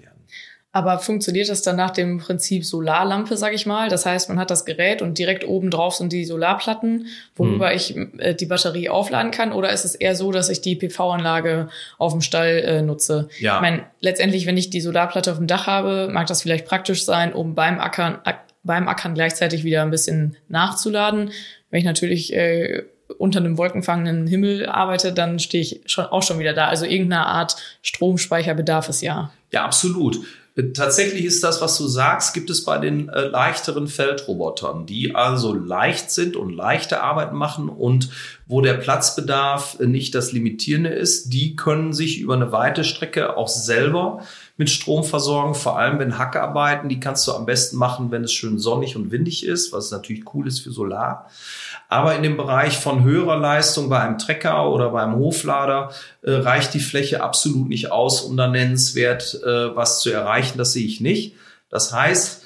aber 0.75 0.99
funktioniert 0.99 1.51
das 1.51 1.61
dann 1.61 1.77
nach 1.77 1.91
dem 1.91 2.17
Prinzip 2.17 2.65
Solarlampe, 2.65 3.37
sag 3.37 3.53
ich 3.53 3.67
mal? 3.67 3.91
Das 3.91 4.07
heißt, 4.07 4.31
man 4.31 4.39
hat 4.39 4.51
das 4.51 4.65
Gerät 4.65 5.03
und 5.03 5.19
direkt 5.19 5.47
oben 5.47 5.71
drauf 5.71 5.95
sind 5.95 6.15
die 6.15 6.25
Solarplatten, 6.25 7.09
worüber 7.37 7.69
hm. 7.69 7.77
ich 7.77 7.97
äh, 8.19 8.35
die 8.35 8.47
Batterie 8.47 8.89
aufladen 8.89 9.31
kann? 9.33 9.53
Oder 9.53 9.71
ist 9.71 9.85
es 9.85 9.95
eher 9.95 10.17
so, 10.17 10.33
dass 10.33 10.49
ich 10.49 10.63
die 10.63 10.75
PV-Anlage 10.75 11.69
auf 11.99 12.13
dem 12.13 12.23
Stall 12.23 12.63
äh, 12.65 12.83
nutze? 12.83 13.29
Ja. 13.39 13.57
Ich 13.57 13.61
meine, 13.61 13.83
letztendlich, 14.01 14.47
wenn 14.47 14.57
ich 14.57 14.71
die 14.71 14.81
Solarplatte 14.81 15.33
auf 15.33 15.37
dem 15.37 15.47
Dach 15.47 15.67
habe, 15.67 16.09
mag 16.11 16.27
das 16.27 16.41
vielleicht 16.41 16.65
praktisch 16.65 17.05
sein, 17.05 17.35
um 17.35 17.55
beim 17.55 17.79
Ackern, 17.79 18.19
beim 18.63 18.89
Ackern 18.89 19.13
gleichzeitig 19.13 19.65
wieder 19.65 19.83
ein 19.83 19.91
bisschen 19.91 20.37
nachzuladen. 20.49 21.33
Wenn 21.69 21.81
ich 21.81 21.85
natürlich 21.85 22.33
äh, 22.33 22.85
unter 23.19 23.41
einem 23.41 23.59
wolkenfangenden 23.59 24.27
Himmel 24.27 24.67
arbeite, 24.67 25.13
dann 25.13 25.39
stehe 25.39 25.63
ich 25.63 25.81
schon, 25.87 26.07
auch 26.07 26.23
schon 26.23 26.39
wieder 26.39 26.53
da. 26.53 26.69
Also 26.69 26.85
irgendeine 26.85 27.27
Art 27.27 27.57
Stromspeicher 27.83 28.55
bedarf 28.55 28.89
ja. 29.01 29.31
Ja, 29.51 29.65
absolut. 29.65 30.21
Tatsächlich 30.75 31.25
ist 31.25 31.43
das, 31.43 31.63
was 31.63 31.79
du 31.79 31.87
sagst, 31.87 32.35
gibt 32.35 32.51
es 32.51 32.63
bei 32.65 32.77
den 32.77 33.09
äh, 33.09 33.23
leichteren 33.23 33.89
Feldrobotern, 33.89 34.85
die 34.85 35.15
also 35.15 35.55
leicht 35.55 36.11
sind 36.11 36.37
und 36.37 36.53
leichte 36.53 37.03
Arbeiten 37.03 37.37
machen 37.37 37.71
und 37.71 38.11
wo 38.47 38.61
der 38.61 38.75
Platzbedarf 38.75 39.79
nicht 39.81 40.15
das 40.15 40.33
Limitierende 40.33 40.91
ist. 40.91 41.31
Die 41.31 41.57
können 41.57 41.95
sich 41.95 42.21
über 42.21 42.35
eine 42.35 42.53
weite 42.53 42.85
Strecke 42.85 43.39
auch 43.39 43.49
selber 43.49 44.25
mit 44.59 44.69
Strom 44.69 45.05
versorgen, 45.05 45.55
vor 45.55 45.79
allem 45.79 45.99
wenn 45.99 46.19
Hackarbeiten, 46.19 46.91
die 46.91 47.01
kannst 47.01 47.27
du 47.27 47.33
am 47.33 47.47
besten 47.47 47.79
machen, 47.79 48.11
wenn 48.11 48.25
es 48.25 48.33
schön 48.35 48.59
sonnig 48.59 48.95
und 48.95 49.11
windig 49.11 49.47
ist, 49.47 49.73
was 49.73 49.91
natürlich 49.91 50.35
cool 50.35 50.47
ist 50.47 50.61
für 50.61 50.71
Solar. 50.71 51.31
Aber 51.93 52.17
in 52.17 52.23
dem 52.23 52.39
Bereich 52.39 52.79
von 52.79 53.05
höherer 53.05 53.37
Leistung 53.37 53.91
bei 53.91 54.01
einem 54.01 54.17
Trecker 54.17 54.71
oder 54.71 54.89
beim 54.89 55.15
Hoflader 55.17 55.91
äh, 56.23 56.31
reicht 56.31 56.73
die 56.73 56.81
Fläche 56.81 57.23
absolut 57.23 57.69
nicht 57.69 57.93
aus, 57.93 58.23
um 58.23 58.35
da 58.35 58.49
nennenswert 58.49 59.39
äh, 59.45 59.77
was 59.77 60.01
zu 60.01 60.11
erreichen. 60.11 60.57
Das 60.57 60.73
sehe 60.73 60.87
ich 60.87 61.03
nicht. 61.03 61.35
Das 61.69 61.93
heißt, 61.93 62.45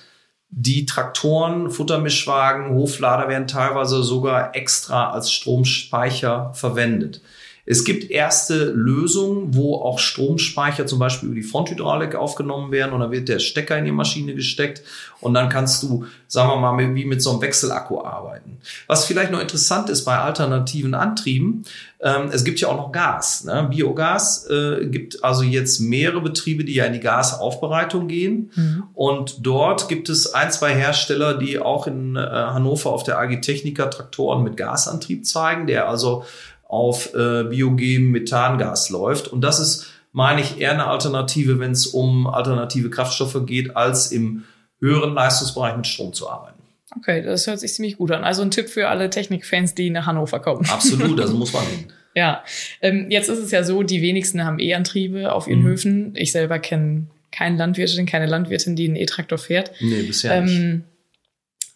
die 0.51 0.85
Traktoren, 0.85 1.71
Futtermischwagen, 1.71 2.75
Hoflader 2.75 3.29
werden 3.29 3.47
teilweise 3.47 4.03
sogar 4.03 4.57
extra 4.57 5.13
als 5.13 5.31
Stromspeicher 5.31 6.51
verwendet. 6.53 7.21
Es 7.67 7.85
gibt 7.85 8.11
erste 8.11 8.67
Lösungen, 8.67 9.55
wo 9.55 9.75
auch 9.75 9.99
Stromspeicher 9.99 10.87
zum 10.87 11.01
Beispiel 11.01 11.29
über 11.29 11.35
die 11.35 11.43
Fronthydraulik 11.43 12.15
aufgenommen 12.15 12.71
werden 12.71 12.93
und 12.93 13.01
dann 13.01 13.11
wird 13.11 13.29
der 13.29 13.41
Stecker 13.41 13.77
in 13.77 13.85
die 13.85 13.93
Maschine 13.93 14.35
gesteckt 14.35 14.83
und 15.21 15.35
dann 15.35 15.49
kannst 15.49 15.83
du, 15.83 16.07
sagen 16.29 16.49
wir 16.49 16.57
mal, 16.57 16.95
wie 16.95 17.05
mit 17.05 17.21
so 17.21 17.31
einem 17.31 17.41
Wechselakku 17.41 18.03
arbeiten. 18.03 18.59
Was 18.87 19.05
vielleicht 19.05 19.33
noch 19.33 19.41
interessant 19.41 19.91
ist 19.91 20.05
bei 20.05 20.17
alternativen 20.17 20.95
Antrieben, 20.95 21.65
ähm, 22.01 22.29
es 22.31 22.45
gibt 22.45 22.61
ja 22.61 22.69
auch 22.69 22.77
noch 22.77 22.93
Gas. 22.93 23.45
Ne? 23.45 23.69
Biogas 23.71 24.47
äh, 24.51 24.87
gibt 24.87 25.25
also 25.25 25.43
jetzt 25.43 25.81
mehrere 25.81 26.21
Betriebe, 26.21 26.65
die 26.65 26.75
ja 26.75 26.85
in 26.85 26.93
die 26.93 27.01
Gasaufbereitung 27.01 28.07
gehen. 28.07 28.51
Mhm. 28.55 28.83
Und 28.95 29.47
dort 29.47 29.89
gibt 29.89 30.11
es 30.11 30.33
ein, 30.35 30.53
zwei 30.53 30.75
Hersteller, 30.75 31.39
die 31.39 31.59
auch 31.59 31.87
in 31.87 32.17
äh, 32.17 32.21
Hannover 32.21 32.91
auf 32.91 33.03
der 33.03 33.19
AG 33.19 33.41
Techniker 33.41 33.91
Traktoren 33.91 34.45
mit 34.45 34.57
Gasantrieb 34.57 35.25
zeigen, 35.25 35.67
der 35.67 35.89
also 35.89 36.25
auf 36.69 37.15
äh, 37.15 37.45
biogenem 37.45 38.11
Methangas 38.11 38.91
läuft. 38.91 39.29
Und 39.29 39.43
das 39.43 39.61
ist, 39.61 39.87
meine 40.13 40.41
ich, 40.41 40.61
eher 40.61 40.73
eine 40.73 40.87
Alternative, 40.87 41.59
wenn 41.59 41.73
es 41.73 41.87
um 41.87 42.27
alternative 42.27 42.91
Kraftstoffe 42.91 43.47
geht, 43.47 43.77
als 43.77 44.13
im 44.13 44.45
höheren 44.81 45.15
Leistungsbereich 45.15 45.77
mit 45.77 45.87
Strom 45.87 46.13
zu 46.13 46.29
arbeiten. 46.29 46.57
Okay, 46.97 47.23
das 47.23 47.47
hört 47.47 47.61
sich 47.61 47.75
ziemlich 47.75 47.99
gut 47.99 48.11
an. 48.11 48.25
Also 48.25 48.43
ein 48.43 48.51
Tipp 48.51 48.69
für 48.69 48.89
alle 48.89 49.11
Technikfans, 49.11 49.75
die 49.75 49.91
nach 49.91 50.07
Hannover 50.07 50.41
kommen. 50.41 50.67
Absolut, 50.69 51.21
also 51.21 51.35
muss 51.37 51.53
man 51.53 51.67
hin. 51.67 51.87
ja, 52.15 52.43
ähm, 52.81 53.11
jetzt 53.11 53.29
ist 53.29 53.39
es 53.39 53.51
ja 53.51 53.65
so, 53.65 53.83
die 53.83 54.03
wenigsten 54.03 54.45
haben 54.45 54.59
E-Antriebe 54.59 55.33
auf 55.33 55.47
ihren 55.47 55.63
mhm. 55.63 55.67
Höfen. 55.67 56.13
Ich 56.17 56.33
selber 56.33 56.59
kenne 56.59 57.07
keine 57.33 57.57
Landwirtin, 57.57 58.07
keine 58.07 58.27
Landwirtin, 58.27 58.77
die 58.77 58.87
einen 58.87 58.97
E-Traktor 58.97 59.39
fährt. 59.39 59.73
Nee, 59.81 60.03
bisher 60.03 60.37
ähm, 60.37 60.45
nicht. 60.45 60.85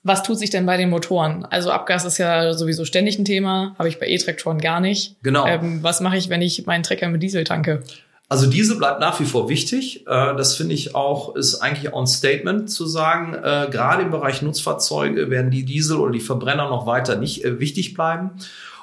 Was 0.02 0.22
tut 0.22 0.38
sich 0.38 0.48
denn 0.48 0.64
bei 0.64 0.76
den 0.76 0.88
Motoren? 0.88 1.44
Also 1.44 1.70
Abgas 1.70 2.04
ist 2.04 2.18
ja 2.18 2.54
sowieso 2.54 2.84
ständig 2.84 3.18
ein 3.18 3.26
Thema, 3.26 3.74
habe 3.78 3.88
ich 3.88 3.98
bei 3.98 4.08
E-Traktoren 4.08 4.58
gar 4.58 4.80
nicht. 4.80 5.16
Genau. 5.22 5.46
Ähm, 5.46 5.82
was 5.82 6.00
mache 6.00 6.16
ich, 6.16 6.30
wenn 6.30 6.40
ich 6.40 6.64
meinen 6.66 6.82
Trecker 6.82 7.08
mit 7.08 7.22
Diesel 7.22 7.44
tanke? 7.44 7.82
Also 8.30 8.46
Diesel 8.46 8.78
bleibt 8.78 9.00
nach 9.00 9.18
wie 9.20 9.24
vor 9.24 9.48
wichtig. 9.48 10.06
Äh, 10.06 10.36
das 10.36 10.54
finde 10.54 10.72
ich 10.72 10.94
auch, 10.94 11.34
ist 11.34 11.56
eigentlich 11.56 11.92
auch 11.92 12.00
ein 12.00 12.06
Statement 12.06 12.70
zu 12.70 12.86
sagen, 12.86 13.34
äh, 13.34 13.68
gerade 13.70 14.02
im 14.02 14.10
Bereich 14.10 14.40
Nutzfahrzeuge 14.40 15.28
werden 15.28 15.50
die 15.50 15.64
Diesel 15.64 15.98
oder 15.98 16.12
die 16.12 16.20
Verbrenner 16.20 16.70
noch 16.70 16.86
weiter 16.86 17.16
nicht 17.16 17.44
äh, 17.44 17.60
wichtig 17.60 17.92
bleiben. 17.92 18.30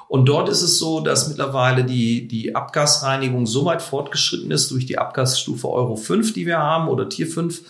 Und 0.06 0.26
dort 0.26 0.48
ist 0.48 0.62
es 0.62 0.78
so, 0.78 1.00
dass 1.00 1.28
mittlerweile 1.28 1.84
die, 1.84 2.28
die 2.28 2.54
Abgasreinigung 2.54 3.46
so 3.46 3.64
weit 3.64 3.82
fortgeschritten 3.82 4.50
ist 4.50 4.70
durch 4.70 4.86
die 4.86 4.98
Abgasstufe 4.98 5.68
Euro 5.68 5.96
5, 5.96 6.32
die 6.32 6.46
wir 6.46 6.58
haben, 6.58 6.88
oder 6.88 7.08
Tier 7.08 7.26
5, 7.26 7.62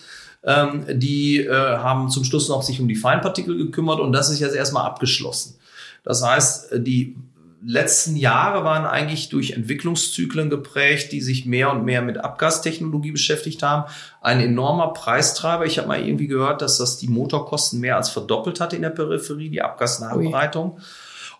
ähm, 0.43 0.85
die 0.87 1.39
äh, 1.39 1.51
haben 1.51 2.09
zum 2.09 2.23
Schluss 2.23 2.49
noch 2.49 2.63
sich 2.63 2.79
um 2.79 2.87
die 2.87 2.95
Feinpartikel 2.95 3.57
gekümmert 3.57 3.99
und 3.99 4.11
das 4.13 4.29
ist 4.29 4.39
jetzt 4.39 4.55
erstmal 4.55 4.85
abgeschlossen. 4.85 5.55
Das 6.03 6.23
heißt, 6.23 6.69
die 6.77 7.15
letzten 7.65 8.15
Jahre 8.15 8.63
waren 8.63 8.85
eigentlich 8.85 9.29
durch 9.29 9.51
Entwicklungszyklen 9.51 10.49
geprägt, 10.49 11.11
die 11.11 11.21
sich 11.21 11.45
mehr 11.45 11.71
und 11.71 11.83
mehr 11.83 12.01
mit 12.01 12.17
Abgastechnologie 12.17 13.11
beschäftigt 13.11 13.63
haben. 13.63 13.91
Ein 14.21 14.39
enormer 14.39 14.93
Preistreiber. 14.93 15.65
Ich 15.65 15.77
habe 15.77 15.87
mal 15.87 16.01
irgendwie 16.01 16.27
gehört, 16.27 16.61
dass 16.61 16.77
das 16.77 16.97
die 16.97 17.09
Motorkosten 17.09 17.79
mehr 17.79 17.97
als 17.97 18.09
verdoppelt 18.09 18.59
hat 18.59 18.73
in 18.73 18.81
der 18.81 18.91
Peripherie, 18.91 19.49
die 19.49 19.61
Abgasnachbereitung. 19.61 20.79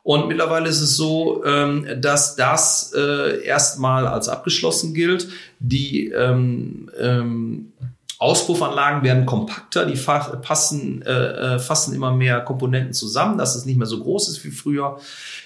Und 0.04 0.28
mittlerweile 0.28 0.70
ist 0.70 0.82
es 0.82 0.96
so, 0.96 1.44
ähm, 1.46 1.86
dass 2.02 2.36
das 2.36 2.94
äh, 2.96 3.44
erstmal 3.44 4.08
als 4.08 4.28
abgeschlossen 4.28 4.94
gilt. 4.94 5.28
Die 5.60 6.08
ähm, 6.08 6.90
ähm, 7.00 7.74
Auspuffanlagen 8.20 9.02
werden 9.04 9.26
kompakter, 9.26 9.86
die 9.86 9.98
passen, 9.98 11.02
äh, 11.04 11.56
äh, 11.56 11.60
fassen 11.60 11.96
immer 11.96 12.12
mehr 12.12 12.42
Komponenten 12.42 12.92
zusammen, 12.92 13.38
dass 13.38 13.56
es 13.56 13.66
nicht 13.66 13.78
mehr 13.78 13.88
so 13.88 14.02
groß 14.02 14.28
ist 14.28 14.44
wie 14.44 14.52
früher. 14.52 15.00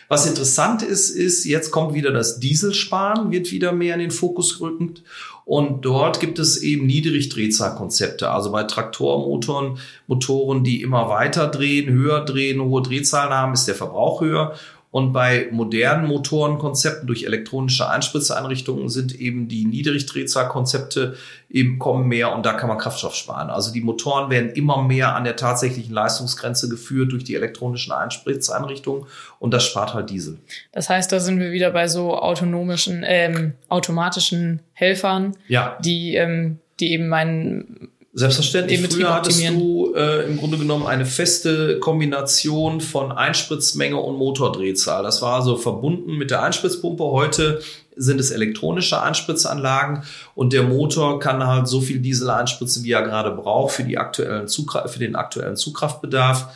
Was 0.08 0.26
interessant 0.26 0.82
ist, 0.82 1.12
ist, 1.12 1.46
jetzt 1.46 1.70
kommt 1.70 1.94
wieder 1.94 2.12
das 2.12 2.40
Dieselsparen, 2.40 3.30
wird 3.30 3.52
wieder 3.52 3.74
mehr 3.74 3.94
in 3.94 4.00
den 4.00 4.12
Fokus 4.12 4.58
gerückt. 4.58 5.04
Und 5.46 5.86
dort 5.86 6.20
gibt 6.20 6.40
es 6.40 6.64
eben 6.64 6.88
Niedrigdrehzahlkonzepte. 6.88 8.32
Also 8.32 8.52
bei 8.52 8.64
Traktormotoren, 8.64 9.78
Motoren, 10.08 10.64
die 10.64 10.82
immer 10.82 11.10
weiter 11.10 11.48
drehen, 11.50 11.94
höher 11.94 12.26
drehen, 12.26 12.60
hohe 12.60 12.82
Drehzahlen 12.82 13.34
haben, 13.34 13.54
ist 13.54 13.68
der 13.68 13.76
Verbrauch 13.76 14.22
höher. 14.22 14.56
Und 14.94 15.12
bei 15.12 15.48
modernen 15.50 16.06
Motorenkonzepten 16.06 17.08
durch 17.08 17.24
elektronische 17.24 17.90
Einspritzeinrichtungen 17.90 18.90
sind 18.90 19.20
eben 19.20 19.48
die 19.48 19.66
Niedrigdrehzahlkonzepte 19.66 21.18
eben 21.50 21.80
kommen 21.80 22.08
mehr 22.08 22.32
und 22.32 22.46
da 22.46 22.54
kann 22.54 22.70
man 22.70 22.78
Kraftstoff 22.78 23.16
sparen. 23.16 23.50
Also 23.50 23.74
die 23.74 23.82
Motoren 23.82 24.30
werden 24.30 24.52
immer 24.52 24.84
mehr 24.84 25.16
an 25.16 25.24
der 25.24 25.36
tatsächlichen 25.36 25.96
Leistungsgrenze 25.96 26.70
geführt 26.70 27.12
durch 27.12 27.24
die 27.24 27.34
elektronischen 27.34 27.92
Einspritzeinrichtungen 27.92 29.08
und 29.40 29.52
das 29.52 29.66
spart 29.66 29.96
halt 29.96 30.12
Diesel. 30.12 30.38
Das 30.72 30.90
heißt, 30.90 31.12
da 31.12 31.20
sind 31.20 31.40
wir 31.40 31.52
wieder 31.52 31.72
bei 31.72 31.88
so 31.88 32.16
autonomischen, 32.16 33.04
ähm, 33.04 33.54
automatischen 33.70 34.62
Helfern, 34.74 35.36
ja. 35.48 35.76
die, 35.84 36.18
ähm, 36.18 36.60
die 36.80 36.92
eben 36.92 37.08
meinen 37.08 37.90
Selbstverständlich. 38.16 38.80
Früher 38.88 39.12
hattest 39.12 39.44
du 39.50 39.96
äh, 39.96 40.28
im 40.28 40.38
Grunde 40.38 40.60
genommen 40.60 40.86
eine 40.86 41.06
feste 41.06 41.80
Kombination 41.80 42.80
von 42.80 43.12
Einspritzmenge 43.12 43.98
und 43.98 44.18
Motordrehzahl. 44.18 45.02
Das 45.02 45.24
war 45.24 45.34
also 45.34 45.58
verbunden 45.58 46.16
mit 46.16 46.30
der 46.30 46.44
Einspritzpumpe. 46.44 47.04
Heute 47.04 47.62
sind 47.96 48.20
es 48.20 48.30
elektronische 48.30 49.02
Einspritzanlagen 49.02 50.04
und 50.36 50.54
der 50.54 50.62
Motor 50.62 51.20
kann 51.20 51.46
halt 51.46 51.68
so 51.68 51.82
viel 51.82 52.00
Diesel 52.00 52.30
einspritzen, 52.30 52.84
wie 52.84 52.92
er 52.92 53.02
gerade 53.02 53.32
braucht 53.32 53.74
für, 53.74 53.84
die 53.84 53.98
aktuellen 53.98 54.48
Zugkraft, 54.48 54.94
für 54.94 55.00
den 55.00 55.16
aktuellen 55.16 55.56
Zugkraftbedarf. 55.56 56.50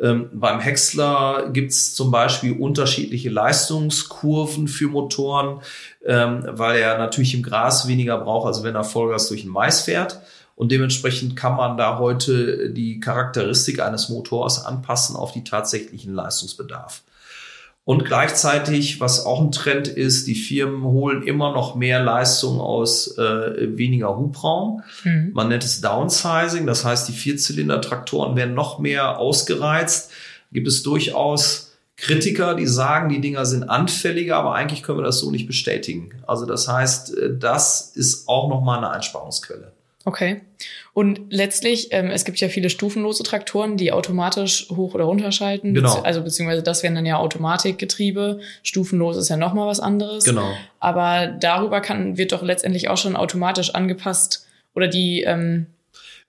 Ähm, 0.00 0.30
beim 0.32 0.60
Häcksler 0.60 1.50
gibt's 1.52 1.94
zum 1.94 2.10
Beispiel 2.10 2.52
unterschiedliche 2.58 3.28
Leistungskurven 3.28 4.66
für 4.66 4.88
Motoren, 4.88 5.60
ähm, 6.06 6.44
weil 6.48 6.78
er 6.78 6.96
natürlich 6.96 7.34
im 7.34 7.42
Gras 7.42 7.86
weniger 7.86 8.16
braucht, 8.16 8.46
als 8.46 8.62
wenn 8.62 8.74
er 8.74 8.84
Vollgas 8.84 9.28
durch 9.28 9.42
den 9.42 9.50
Mais 9.50 9.82
fährt. 9.82 10.20
Und 10.62 10.70
dementsprechend 10.70 11.34
kann 11.34 11.56
man 11.56 11.76
da 11.76 11.98
heute 11.98 12.70
die 12.70 13.00
Charakteristik 13.00 13.80
eines 13.80 14.08
Motors 14.10 14.64
anpassen 14.64 15.16
auf 15.16 15.32
die 15.32 15.42
tatsächlichen 15.42 16.14
Leistungsbedarf. 16.14 17.02
Und 17.82 18.04
gleichzeitig, 18.04 19.00
was 19.00 19.26
auch 19.26 19.40
ein 19.40 19.50
Trend 19.50 19.88
ist, 19.88 20.28
die 20.28 20.36
Firmen 20.36 20.84
holen 20.84 21.24
immer 21.24 21.52
noch 21.52 21.74
mehr 21.74 22.00
Leistung 22.00 22.60
aus 22.60 23.18
äh, 23.18 23.76
weniger 23.76 24.16
Hubraum. 24.16 24.84
Mhm. 25.02 25.32
Man 25.34 25.48
nennt 25.48 25.64
es 25.64 25.80
Downsizing, 25.80 26.64
das 26.64 26.84
heißt, 26.84 27.08
die 27.08 27.12
Vierzylinder-Traktoren 27.12 28.36
werden 28.36 28.54
noch 28.54 28.78
mehr 28.78 29.18
ausgereizt. 29.18 30.12
Gibt 30.52 30.68
es 30.68 30.84
durchaus 30.84 31.72
Kritiker, 31.96 32.54
die 32.54 32.68
sagen, 32.68 33.08
die 33.08 33.20
Dinger 33.20 33.46
sind 33.46 33.64
anfälliger, 33.64 34.36
aber 34.36 34.54
eigentlich 34.54 34.84
können 34.84 34.98
wir 34.98 35.04
das 35.04 35.18
so 35.18 35.32
nicht 35.32 35.48
bestätigen. 35.48 36.10
Also 36.24 36.46
das 36.46 36.68
heißt, 36.68 37.18
äh, 37.18 37.36
das 37.36 37.90
ist 37.96 38.28
auch 38.28 38.48
nochmal 38.48 38.78
eine 38.78 38.90
Einsparungsquelle. 38.90 39.71
Okay. 40.04 40.40
Und 40.94 41.20
letztlich, 41.30 41.88
ähm, 41.92 42.10
es 42.10 42.24
gibt 42.24 42.38
ja 42.40 42.48
viele 42.48 42.70
stufenlose 42.70 43.22
Traktoren, 43.22 43.76
die 43.76 43.92
automatisch 43.92 44.68
hoch- 44.70 44.94
oder 44.94 45.04
runterschalten. 45.04 45.74
Genau. 45.74 46.00
Also 46.02 46.22
beziehungsweise 46.22 46.62
das 46.62 46.82
wären 46.82 46.94
dann 46.94 47.06
ja 47.06 47.16
Automatikgetriebe. 47.16 48.40
Stufenlos 48.62 49.16
ist 49.16 49.28
ja 49.28 49.36
nochmal 49.36 49.66
was 49.66 49.80
anderes. 49.80 50.24
Genau. 50.24 50.52
Aber 50.80 51.28
darüber 51.28 51.80
kann, 51.80 52.18
wird 52.18 52.32
doch 52.32 52.42
letztendlich 52.42 52.88
auch 52.88 52.96
schon 52.96 53.16
automatisch 53.16 53.74
angepasst 53.74 54.46
oder 54.74 54.88
die, 54.88 55.22
ähm, 55.22 55.66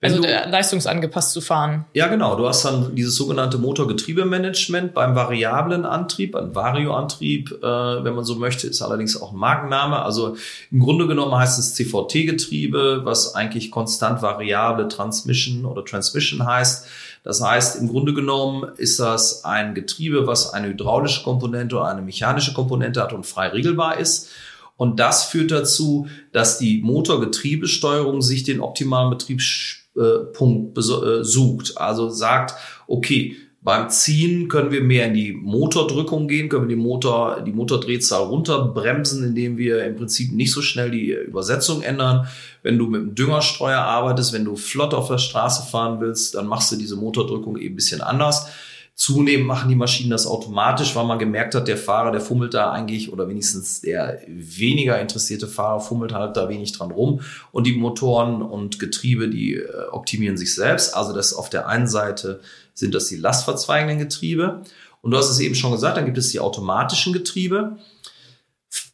also 0.04 0.22
du- 0.22 0.28
leistungsangepasst 0.28 1.32
zu 1.32 1.40
fahren. 1.40 1.84
Ja, 1.94 2.06
genau. 2.08 2.36
Du 2.36 2.46
hast 2.46 2.64
dann 2.64 2.94
dieses 2.94 3.16
sogenannte 3.16 3.58
Motorgetriebemanagement 3.58 4.94
beim 4.94 5.14
variablen 5.14 5.84
Antrieb, 5.84 6.36
ein 6.36 6.54
Varioantrieb, 6.54 7.50
äh, 7.62 8.04
wenn 8.04 8.14
man 8.14 8.24
so 8.24 8.36
möchte, 8.36 8.66
ist 8.66 8.82
allerdings 8.82 9.20
auch 9.20 9.32
ein 9.32 9.38
Markenname. 9.38 10.02
Also 10.02 10.36
im 10.70 10.80
Grunde 10.80 11.06
genommen 11.06 11.34
heißt 11.34 11.58
es 11.58 11.74
CVT-Getriebe, 11.74 13.02
was 13.04 13.34
eigentlich 13.34 13.70
konstant 13.70 14.22
variable 14.22 14.88
Transmission 14.88 15.64
oder 15.64 15.84
Transmission 15.84 16.46
heißt. 16.46 16.86
Das 17.22 17.40
heißt, 17.40 17.80
im 17.80 17.88
Grunde 17.88 18.12
genommen 18.12 18.70
ist 18.76 19.00
das 19.00 19.44
ein 19.44 19.74
Getriebe, 19.74 20.26
was 20.26 20.52
eine 20.52 20.68
hydraulische 20.68 21.22
Komponente 21.22 21.76
oder 21.76 21.86
eine 21.86 22.02
mechanische 22.02 22.52
Komponente 22.52 23.00
hat 23.02 23.14
und 23.14 23.24
frei 23.24 23.48
regelbar 23.48 23.98
ist. 23.98 24.28
Und 24.76 24.98
das 25.00 25.24
führt 25.24 25.50
dazu, 25.50 26.08
dass 26.32 26.58
die 26.58 26.82
Motorgetriebesteuerung 26.82 28.22
sich 28.22 28.42
den 28.42 28.60
optimalen 28.60 29.10
Betriebspunkt 29.10 29.83
beso- 29.94 31.20
äh, 31.20 31.24
sucht. 31.24 31.78
Also 31.78 32.08
sagt, 32.08 32.54
okay, 32.86 33.36
beim 33.62 33.88
Ziehen 33.88 34.48
können 34.48 34.70
wir 34.70 34.82
mehr 34.82 35.06
in 35.06 35.14
die 35.14 35.32
Motordrückung 35.32 36.28
gehen, 36.28 36.50
können 36.50 36.68
wir 36.68 36.76
die 36.76 36.82
Motor, 36.82 37.40
die 37.40 37.52
Motordrehzahl 37.52 38.24
runterbremsen, 38.24 39.24
indem 39.24 39.56
wir 39.56 39.82
im 39.86 39.96
Prinzip 39.96 40.32
nicht 40.32 40.52
so 40.52 40.60
schnell 40.60 40.90
die 40.90 41.12
Übersetzung 41.12 41.80
ändern. 41.80 42.26
Wenn 42.62 42.76
du 42.76 42.88
mit 42.88 43.00
dem 43.00 43.14
Düngerstreuer 43.14 43.80
arbeitest, 43.80 44.34
wenn 44.34 44.44
du 44.44 44.56
flott 44.56 44.92
auf 44.92 45.08
der 45.08 45.16
Straße 45.16 45.70
fahren 45.70 45.98
willst, 46.00 46.34
dann 46.34 46.46
machst 46.46 46.72
du 46.72 46.76
diese 46.76 46.96
Motordrückung 46.96 47.56
eben 47.56 47.72
ein 47.72 47.76
bisschen 47.76 48.02
anders. 48.02 48.48
Zunehmend 48.96 49.48
machen 49.48 49.68
die 49.68 49.74
Maschinen 49.74 50.10
das 50.10 50.26
automatisch, 50.26 50.94
weil 50.94 51.04
man 51.04 51.18
gemerkt 51.18 51.56
hat, 51.56 51.66
der 51.66 51.76
Fahrer, 51.76 52.12
der 52.12 52.20
fummelt 52.20 52.54
da 52.54 52.70
eigentlich, 52.70 53.12
oder 53.12 53.28
wenigstens 53.28 53.80
der 53.80 54.20
weniger 54.28 55.00
interessierte 55.00 55.48
Fahrer 55.48 55.80
fummelt 55.80 56.12
halt 56.12 56.36
da 56.36 56.48
wenig 56.48 56.72
dran 56.72 56.92
rum. 56.92 57.20
Und 57.50 57.66
die 57.66 57.72
Motoren 57.72 58.40
und 58.40 58.78
Getriebe, 58.78 59.28
die 59.28 59.54
äh, 59.54 59.88
optimieren 59.90 60.36
sich 60.36 60.54
selbst. 60.54 60.94
Also 60.94 61.12
das 61.12 61.34
auf 61.34 61.50
der 61.50 61.66
einen 61.66 61.88
Seite 61.88 62.40
sind 62.72 62.94
das 62.94 63.08
die 63.08 63.16
lastverzweigenden 63.16 63.98
Getriebe. 63.98 64.62
Und 65.02 65.10
du 65.10 65.16
hast 65.16 65.28
es 65.28 65.40
eben 65.40 65.56
schon 65.56 65.72
gesagt, 65.72 65.96
dann 65.96 66.04
gibt 66.04 66.18
es 66.18 66.30
die 66.30 66.38
automatischen 66.38 67.12
Getriebe. 67.12 67.78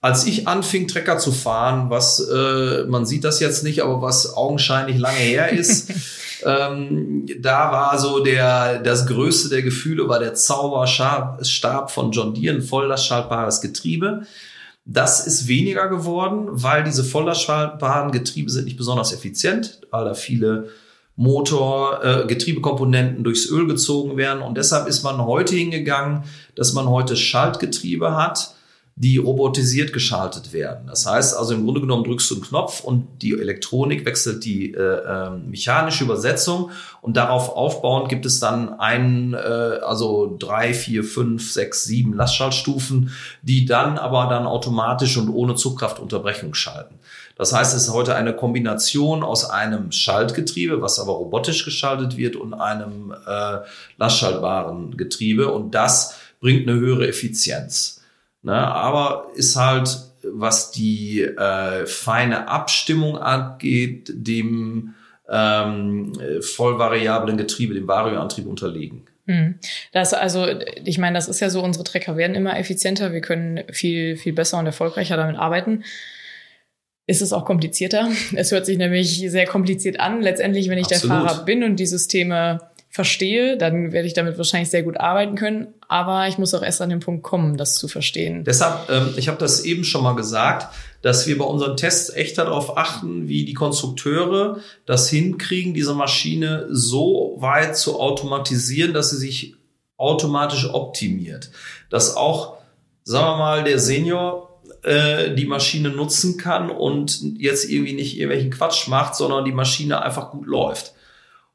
Als 0.03 0.27
ich 0.27 0.49
anfing, 0.49 0.89
Trecker 0.89 1.19
zu 1.19 1.31
fahren, 1.31 1.91
was 1.91 2.21
äh, 2.21 2.85
man 2.85 3.05
sieht 3.05 3.25
das 3.25 3.39
jetzt 3.39 3.63
nicht, 3.65 3.83
aber 3.83 4.01
was 4.01 4.35
augenscheinlich 4.35 4.99
lange 4.99 5.19
her 5.19 5.53
ist, 5.53 5.93
ähm, 6.47 7.27
da 7.39 7.71
war 7.71 7.99
so 7.99 8.25
der 8.25 8.79
das 8.79 9.07
größte 9.07 9.51
der 9.51 9.63
Gefühle 9.63 10.09
war 10.09 10.19
der 10.19 10.35
Zauberstab 10.35 11.91
von 11.91 12.13
John 12.13 12.33
Deere, 12.33 12.57
ein 12.57 12.63
volllastschaltbares 12.63 13.61
Getriebe. 13.61 14.23
Das 14.87 15.27
ist 15.27 15.47
weniger 15.49 15.89
geworden, 15.89 16.49
weil 16.51 16.83
diese 16.83 17.05
volllastschaltbaren 17.05 18.11
Getriebe 18.11 18.51
sind 18.51 18.65
nicht 18.65 18.79
besonders 18.79 19.13
effizient, 19.13 19.83
weil 19.91 20.07
da 20.07 20.15
viele 20.15 20.71
Motor, 21.15 22.03
äh, 22.03 22.27
Getriebekomponenten 22.27 23.23
durchs 23.23 23.51
Öl 23.51 23.67
gezogen 23.67 24.17
werden. 24.17 24.41
Und 24.41 24.57
deshalb 24.57 24.89
ist 24.89 25.03
man 25.03 25.19
heute 25.19 25.55
hingegangen, 25.55 26.23
dass 26.55 26.73
man 26.73 26.89
heute 26.89 27.15
Schaltgetriebe 27.15 28.17
hat, 28.17 28.55
die 29.01 29.17
robotisiert 29.17 29.95
geschaltet 29.95 30.53
werden. 30.53 30.89
Das 30.89 31.07
heißt 31.07 31.35
also 31.35 31.55
im 31.55 31.65
Grunde 31.65 31.81
genommen 31.81 32.05
drückst 32.05 32.31
du 32.31 32.35
einen 32.35 32.45
Knopf 32.45 32.85
und 32.85 33.07
die 33.23 33.33
Elektronik 33.33 34.05
wechselt 34.05 34.45
die 34.45 34.75
äh, 34.75 34.79
äh, 34.79 35.31
mechanische 35.31 36.05
Übersetzung 36.05 36.71
und 37.01 37.17
darauf 37.17 37.49
aufbauend 37.49 38.11
gibt 38.11 38.27
es 38.27 38.41
dann 38.41 38.79
ein, 38.79 39.33
äh, 39.33 39.39
also 39.39 40.37
drei, 40.39 40.75
vier, 40.75 41.03
fünf, 41.03 41.51
sechs, 41.51 41.85
sieben 41.85 42.13
Lastschaltstufen, 42.13 43.11
die 43.41 43.65
dann 43.65 43.97
aber 43.97 44.27
dann 44.27 44.47
automatisch 44.47 45.17
und 45.17 45.31
ohne 45.31 45.55
Zugkraftunterbrechung 45.55 46.53
schalten. 46.53 46.97
Das 47.37 47.55
heißt, 47.55 47.75
es 47.75 47.85
ist 47.85 47.95
heute 47.95 48.17
eine 48.17 48.37
Kombination 48.37 49.23
aus 49.23 49.49
einem 49.49 49.93
Schaltgetriebe, 49.93 50.83
was 50.83 50.99
aber 50.99 51.13
robotisch 51.13 51.65
geschaltet 51.65 52.19
wird, 52.19 52.37
und 52.37 52.53
einem 52.53 53.15
äh, 53.27 53.61
lastschaltbaren 53.97 54.99
Getriebe. 54.99 55.51
Und 55.51 55.75
das 55.75 56.17
bringt 56.43 56.69
eine 56.69 56.79
höhere 56.79 57.09
Effizienz. 57.09 58.00
Ne? 58.43 58.57
Aber 58.57 59.29
ist 59.35 59.57
halt, 59.57 59.89
was 60.23 60.71
die 60.71 61.23
äh, 61.23 61.87
feine 61.87 62.49
Abstimmung 62.49 63.19
angeht, 63.19 64.11
dem 64.15 64.95
ähm, 65.29 66.13
vollvariablen 66.41 67.37
Getriebe, 67.37 67.75
dem 67.75 67.87
Varioantrieb 67.87 68.47
unterlegen. 68.47 69.07
Hm. 69.27 69.59
Das 69.93 70.13
also, 70.13 70.47
ich 70.85 70.99
meine, 70.99 71.15
das 71.15 71.29
ist 71.29 71.41
ja 71.41 71.51
so, 71.51 71.63
unsere 71.63 71.85
Trecker 71.85 72.17
werden 72.17 72.35
immer 72.35 72.59
effizienter, 72.59 73.13
wir 73.13 73.21
können 73.21 73.63
viel, 73.71 74.17
viel 74.17 74.33
besser 74.33 74.59
und 74.59 74.67
erfolgreicher 74.67 75.17
damit 75.17 75.37
arbeiten. 75.37 75.85
Ist 77.07 77.23
es 77.23 77.33
auch 77.33 77.45
komplizierter? 77.45 78.09
Es 78.35 78.53
hört 78.53 78.67
sich 78.67 78.79
nämlich 78.79 79.25
sehr 79.31 79.47
kompliziert 79.47 79.99
an. 79.99 80.21
Letztendlich, 80.23 80.69
wenn 80.69 80.79
ich 80.79 80.87
Absolut. 80.87 81.17
der 81.17 81.29
Fahrer 81.29 81.45
bin 81.45 81.65
und 81.65 81.77
die 81.77 81.87
Systeme 81.87 82.70
verstehe, 82.91 83.57
dann 83.57 83.93
werde 83.93 84.09
ich 84.09 84.15
damit 84.15 84.37
wahrscheinlich 84.37 84.69
sehr 84.69 84.83
gut 84.83 84.99
arbeiten 84.99 85.37
können. 85.37 85.69
Aber 85.87 86.27
ich 86.27 86.39
muss 86.39 86.53
auch 86.55 86.63
erst 86.63 86.83
an 86.83 86.91
den 86.91 86.99
Punkt 86.99 87.23
kommen, 87.23 87.57
das 87.57 87.77
zu 87.77 87.87
verstehen. 87.87 88.45
Deshalb, 88.45 88.91
ähm, 88.91 89.15
ich 89.17 89.29
habe 89.29 89.39
das 89.39 89.65
eben 89.65 89.85
schon 89.85 90.03
mal 90.03 90.17
gesagt, 90.17 90.75
dass 91.01 91.27
wir 91.27 91.39
bei 91.39 91.45
unseren 91.45 91.77
Tests 91.77 92.11
echt 92.11 92.37
darauf 92.37 92.77
achten, 92.77 93.29
wie 93.29 93.45
die 93.45 93.55
Konstrukteure 93.55 94.59
das 94.87 95.09
hinkriegen, 95.09 95.73
diese 95.73 95.95
Maschine 95.95 96.67
so 96.69 97.37
weit 97.39 97.77
zu 97.77 97.99
automatisieren, 97.99 98.93
dass 98.93 99.11
sie 99.11 99.19
sich 99.19 99.55
automatisch 99.97 100.69
optimiert. 100.69 101.51
Dass 101.91 102.17
auch, 102.17 102.59
sagen 103.05 103.27
wir 103.27 103.37
mal, 103.37 103.65
der 103.65 103.79
Senior 103.79 104.61
äh, 104.83 105.35
die 105.35 105.47
Maschine 105.47 105.91
nutzen 105.91 106.39
kann 106.39 106.71
und 106.71 107.21
jetzt 107.39 107.71
irgendwie 107.71 107.93
nicht 107.93 108.17
irgendwelchen 108.17 108.51
Quatsch 108.51 108.89
macht, 108.89 109.15
sondern 109.15 109.45
die 109.45 109.53
Maschine 109.53 110.03
einfach 110.03 110.33
gut 110.33 110.47
läuft. 110.47 110.95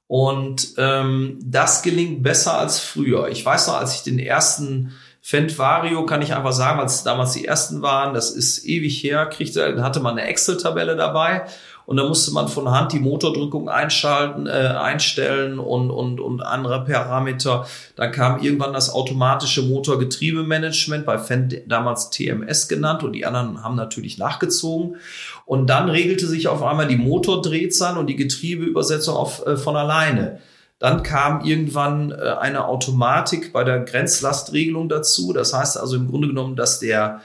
Und 0.07 0.73
ähm, 0.77 1.39
das 1.43 1.81
gelingt 1.81 2.21
besser 2.21 2.57
als 2.57 2.79
früher. 2.79 3.29
Ich 3.29 3.43
weiß 3.45 3.67
noch, 3.67 3.75
als 3.75 3.95
ich 3.95 4.03
den 4.03 4.19
ersten 4.19 4.93
Fendt 5.21 5.57
Vario, 5.57 6.05
kann 6.05 6.21
ich 6.21 6.35
einfach 6.35 6.51
sagen, 6.51 6.79
als 6.79 7.03
damals 7.03 7.33
die 7.33 7.45
ersten 7.45 7.81
waren, 7.81 8.13
das 8.13 8.29
ist 8.29 8.63
ewig 8.65 9.03
her, 9.03 9.25
kriegte, 9.25 9.81
hatte 9.83 9.99
man 9.99 10.17
eine 10.17 10.27
Excel-Tabelle 10.27 10.95
dabei 10.95 11.45
und 11.85 11.97
da 11.97 12.03
musste 12.03 12.31
man 12.31 12.47
von 12.47 12.69
Hand 12.71 12.93
die 12.93 12.99
Motordrückung 12.99 13.69
einschalten, 13.69 14.47
äh, 14.47 14.49
einstellen 14.49 15.59
und, 15.59 15.91
und, 15.91 16.19
und 16.19 16.41
andere 16.41 16.83
Parameter. 16.83 17.65
Dann 17.95 18.11
kam 18.11 18.41
irgendwann 18.41 18.73
das 18.73 18.91
automatische 18.91 19.61
Motorgetriebemanagement, 19.61 21.05
bei 21.05 21.19
Fendt 21.19 21.55
damals 21.67 22.09
TMS 22.09 22.67
genannt 22.67 23.03
und 23.03 23.13
die 23.13 23.25
anderen 23.25 23.63
haben 23.63 23.75
natürlich 23.75 24.17
nachgezogen. 24.17 24.97
Und 25.45 25.69
dann 25.69 25.89
regelte 25.89 26.25
sich 26.25 26.47
auf 26.47 26.63
einmal 26.63 26.87
die 26.87 26.97
Motordrehzahl 26.97 27.97
und 27.97 28.07
die 28.07 28.15
Getriebeübersetzung 28.15 29.15
auf, 29.15 29.45
äh, 29.45 29.57
von 29.57 29.75
alleine. 29.75 30.39
Dann 30.79 31.03
kam 31.03 31.41
irgendwann 31.41 32.11
äh, 32.11 32.15
eine 32.39 32.67
Automatik 32.67 33.53
bei 33.53 33.63
der 33.63 33.79
Grenzlastregelung 33.79 34.89
dazu. 34.89 35.33
Das 35.33 35.53
heißt 35.53 35.77
also 35.77 35.95
im 35.95 36.09
Grunde 36.09 36.27
genommen, 36.29 36.55
dass 36.55 36.79
der 36.79 37.21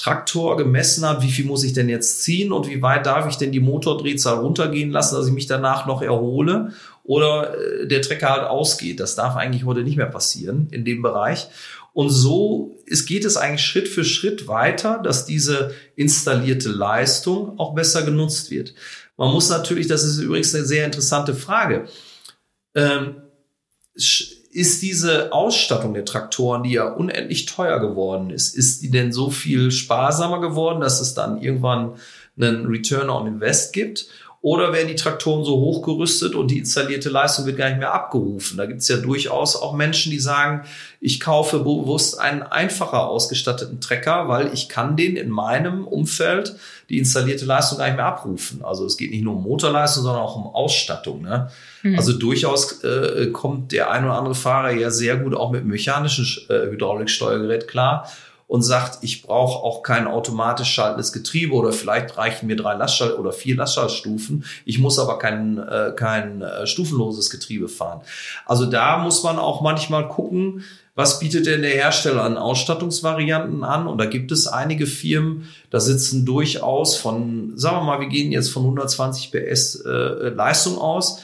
Traktor 0.00 0.56
gemessen 0.56 1.06
hat, 1.06 1.22
wie 1.22 1.30
viel 1.30 1.44
muss 1.44 1.62
ich 1.62 1.74
denn 1.74 1.88
jetzt 1.88 2.22
ziehen 2.22 2.52
und 2.52 2.68
wie 2.68 2.80
weit 2.80 3.04
darf 3.04 3.28
ich 3.28 3.36
denn 3.36 3.52
die 3.52 3.60
Motordrehzahl 3.60 4.38
runtergehen 4.38 4.90
lassen, 4.90 5.16
dass 5.16 5.26
ich 5.26 5.32
mich 5.32 5.46
danach 5.46 5.86
noch 5.86 6.00
erhole 6.00 6.72
oder 7.04 7.54
äh, 7.54 7.86
der 7.86 8.00
Trecker 8.00 8.30
halt 8.30 8.44
ausgeht. 8.44 8.98
Das 9.00 9.14
darf 9.14 9.36
eigentlich 9.36 9.64
heute 9.64 9.82
nicht 9.82 9.96
mehr 9.96 10.06
passieren 10.06 10.68
in 10.70 10.84
dem 10.84 11.02
Bereich. 11.02 11.48
Und 11.92 12.08
so 12.08 12.78
es 12.90 13.04
geht 13.04 13.24
es 13.24 13.36
eigentlich 13.36 13.64
Schritt 13.64 13.88
für 13.88 14.04
Schritt 14.04 14.48
weiter, 14.48 15.00
dass 15.02 15.26
diese 15.26 15.74
installierte 15.96 16.68
Leistung 16.68 17.58
auch 17.58 17.74
besser 17.74 18.02
genutzt 18.02 18.50
wird. 18.50 18.74
Man 19.16 19.30
muss 19.32 19.48
natürlich, 19.48 19.86
das 19.86 20.02
ist 20.02 20.18
übrigens 20.18 20.54
eine 20.54 20.64
sehr 20.64 20.86
interessante 20.86 21.34
Frage, 21.34 21.88
ähm, 22.74 23.16
ist 24.50 24.82
diese 24.82 25.32
Ausstattung 25.32 25.94
der 25.94 26.04
Traktoren, 26.04 26.64
die 26.64 26.72
ja 26.72 26.92
unendlich 26.92 27.46
teuer 27.46 27.78
geworden 27.78 28.30
ist, 28.30 28.54
ist 28.56 28.82
die 28.82 28.90
denn 28.90 29.12
so 29.12 29.30
viel 29.30 29.70
sparsamer 29.70 30.40
geworden, 30.40 30.80
dass 30.80 31.00
es 31.00 31.14
dann 31.14 31.40
irgendwann 31.40 31.94
einen 32.36 32.66
Return 32.66 33.10
on 33.10 33.26
Invest 33.26 33.72
gibt? 33.72 34.06
Oder 34.42 34.72
werden 34.72 34.88
die 34.88 34.94
Traktoren 34.94 35.44
so 35.44 35.58
hochgerüstet 35.58 36.34
und 36.34 36.50
die 36.50 36.58
installierte 36.58 37.10
Leistung 37.10 37.44
wird 37.44 37.58
gar 37.58 37.68
nicht 37.68 37.78
mehr 37.78 37.92
abgerufen? 37.92 38.56
Da 38.56 38.64
gibt 38.64 38.80
es 38.80 38.88
ja 38.88 38.96
durchaus 38.96 39.54
auch 39.54 39.74
Menschen, 39.74 40.10
die 40.10 40.18
sagen, 40.18 40.62
ich 40.98 41.20
kaufe 41.20 41.58
bewusst 41.58 42.18
einen 42.18 42.42
einfacher 42.42 43.06
ausgestatteten 43.06 43.82
Trecker, 43.82 44.28
weil 44.28 44.50
ich 44.54 44.70
kann 44.70 44.96
den 44.96 45.16
in 45.16 45.28
meinem 45.28 45.86
Umfeld 45.86 46.56
die 46.88 46.96
installierte 46.96 47.44
Leistung 47.44 47.76
gar 47.76 47.86
nicht 47.88 47.96
mehr 47.96 48.06
abrufen. 48.06 48.64
Also 48.64 48.86
es 48.86 48.96
geht 48.96 49.10
nicht 49.10 49.24
nur 49.24 49.36
um 49.36 49.42
Motorleistung, 49.42 50.04
sondern 50.04 50.22
auch 50.22 50.36
um 50.36 50.46
Ausstattung. 50.46 51.20
Ne? 51.20 51.50
Mhm. 51.82 51.96
Also 51.96 52.14
durchaus 52.14 52.82
äh, 52.82 53.28
kommt 53.34 53.72
der 53.72 53.90
ein 53.90 54.04
oder 54.04 54.14
andere 54.14 54.34
Fahrer 54.34 54.70
ja 54.70 54.90
sehr 54.90 55.18
gut 55.18 55.34
auch 55.34 55.50
mit 55.50 55.66
mechanischen 55.66 56.26
äh, 56.48 56.70
Hydrauliksteuergerät 56.70 57.68
klar 57.68 58.08
und 58.50 58.62
sagt, 58.62 58.98
ich 59.02 59.22
brauche 59.22 59.62
auch 59.62 59.84
kein 59.84 60.08
automatisch 60.08 60.70
schaltendes 60.70 61.12
Getriebe 61.12 61.54
oder 61.54 61.72
vielleicht 61.72 62.16
reichen 62.16 62.48
mir 62.48 62.56
drei 62.56 62.74
Lastschalt 62.74 63.16
oder 63.16 63.30
vier 63.30 63.54
Lastschaltstufen. 63.54 64.44
Ich 64.64 64.80
muss 64.80 64.98
aber 64.98 65.20
kein, 65.20 65.58
äh, 65.58 65.92
kein 65.94 66.42
äh, 66.42 66.66
stufenloses 66.66 67.30
Getriebe 67.30 67.68
fahren. 67.68 68.00
Also 68.46 68.66
da 68.66 68.98
muss 68.98 69.22
man 69.22 69.38
auch 69.38 69.60
manchmal 69.60 70.08
gucken, 70.08 70.64
was 70.96 71.20
bietet 71.20 71.46
denn 71.46 71.62
der 71.62 71.70
Hersteller 71.70 72.24
an 72.24 72.36
Ausstattungsvarianten 72.36 73.62
an? 73.62 73.86
Und 73.86 73.98
da 73.98 74.06
gibt 74.06 74.32
es 74.32 74.48
einige 74.48 74.88
Firmen, 74.88 75.48
da 75.70 75.78
sitzen 75.78 76.26
durchaus 76.26 76.96
von, 76.96 77.52
sagen 77.56 77.76
wir 77.76 77.84
mal, 77.84 78.00
wir 78.00 78.08
gehen 78.08 78.32
jetzt 78.32 78.50
von 78.50 78.64
120 78.64 79.30
PS 79.30 79.76
äh, 79.76 80.30
Leistung 80.30 80.76
aus 80.76 81.22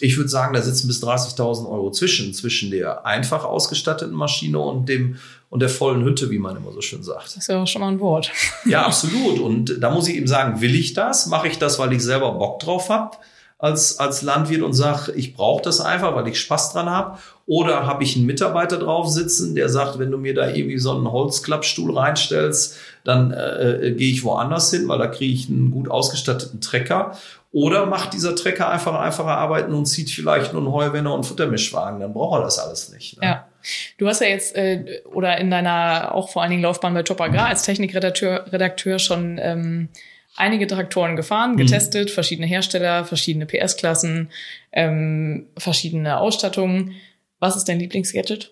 ich 0.00 0.16
würde 0.16 0.28
sagen, 0.28 0.54
da 0.54 0.62
sitzen 0.62 0.86
bis 0.86 1.02
30.000 1.02 1.68
Euro 1.68 1.90
zwischen, 1.90 2.32
zwischen 2.32 2.70
der 2.70 3.04
einfach 3.04 3.44
ausgestatteten 3.44 4.14
Maschine 4.14 4.58
und 4.58 4.88
dem 4.88 5.16
und 5.50 5.60
der 5.60 5.68
vollen 5.68 6.04
Hütte, 6.04 6.30
wie 6.30 6.38
man 6.38 6.56
immer 6.56 6.72
so 6.72 6.80
schön 6.80 7.02
sagt. 7.02 7.26
Das 7.26 7.36
ist 7.36 7.48
ja 7.48 7.62
auch 7.62 7.66
schon 7.66 7.80
mal 7.80 7.88
ein 7.88 8.00
Wort. 8.00 8.30
Ja, 8.64 8.84
absolut. 8.84 9.40
Und 9.40 9.82
da 9.82 9.90
muss 9.90 10.08
ich 10.08 10.16
eben 10.16 10.26
sagen, 10.26 10.60
will 10.60 10.74
ich 10.74 10.92
das? 10.92 11.26
Mache 11.26 11.48
ich 11.48 11.58
das, 11.58 11.78
weil 11.78 11.92
ich 11.92 12.02
selber 12.02 12.32
Bock 12.32 12.60
drauf 12.60 12.90
habe 12.90 13.16
als, 13.58 13.98
als 13.98 14.22
Landwirt 14.22 14.62
und 14.62 14.72
sage, 14.72 15.12
ich 15.12 15.34
brauche 15.34 15.62
das 15.62 15.80
einfach, 15.80 16.14
weil 16.14 16.28
ich 16.28 16.38
Spaß 16.38 16.72
dran 16.72 16.88
habe? 16.88 17.18
Oder 17.46 17.86
habe 17.86 18.04
ich 18.04 18.14
einen 18.14 18.26
Mitarbeiter 18.26 18.78
drauf 18.78 19.08
sitzen, 19.08 19.54
der 19.54 19.68
sagt, 19.68 19.98
wenn 19.98 20.10
du 20.10 20.18
mir 20.18 20.34
da 20.34 20.48
irgendwie 20.48 20.78
so 20.78 20.94
einen 20.94 21.10
Holzklappstuhl 21.10 21.96
reinstellst, 21.96 22.76
dann 23.04 23.32
äh, 23.32 23.88
äh 23.88 23.94
gehe 23.94 24.12
ich 24.12 24.22
woanders 24.22 24.70
hin, 24.70 24.86
weil 24.86 24.98
da 24.98 25.08
kriege 25.08 25.32
ich 25.32 25.48
einen 25.48 25.70
gut 25.70 25.90
ausgestatteten 25.90 26.60
Trecker. 26.60 27.16
Oder 27.50 27.86
macht 27.86 28.12
dieser 28.12 28.36
Trecker 28.36 28.68
einfach 28.68 28.94
einfacher 28.94 29.36
arbeiten 29.36 29.72
und 29.72 29.86
zieht 29.86 30.10
vielleicht 30.10 30.52
nur 30.52 30.62
einen 30.62 30.72
Heuwender 30.72 31.14
und 31.14 31.24
Futtermischwagen, 31.24 32.00
dann 32.00 32.12
braucht 32.12 32.40
er 32.40 32.44
das 32.44 32.58
alles 32.58 32.92
nicht. 32.92 33.20
Ne? 33.20 33.26
Ja. 33.26 33.47
Du 33.96 34.08
hast 34.08 34.20
ja 34.20 34.28
jetzt 34.28 34.56
äh, 34.56 35.02
oder 35.12 35.38
in 35.38 35.50
deiner 35.50 36.14
auch 36.14 36.30
vor 36.30 36.42
allen 36.42 36.50
Dingen 36.50 36.62
Laufbahn 36.62 36.94
bei 36.94 37.02
Top 37.02 37.20
Agrar 37.20 37.46
als 37.46 37.62
Technikredakteur 37.62 38.52
Redakteur 38.52 38.98
schon 38.98 39.38
ähm, 39.42 39.88
einige 40.36 40.66
Traktoren 40.66 41.16
gefahren, 41.16 41.52
mhm. 41.52 41.56
getestet, 41.56 42.08
mhm. 42.08 42.12
verschiedene 42.12 42.46
Hersteller, 42.46 43.04
verschiedene 43.04 43.46
PS-Klassen, 43.46 44.30
ähm, 44.72 45.48
verschiedene 45.56 46.18
Ausstattungen. 46.18 46.94
Was 47.40 47.56
ist 47.56 47.68
dein 47.68 47.80
Lieblingsgadget? 47.80 48.50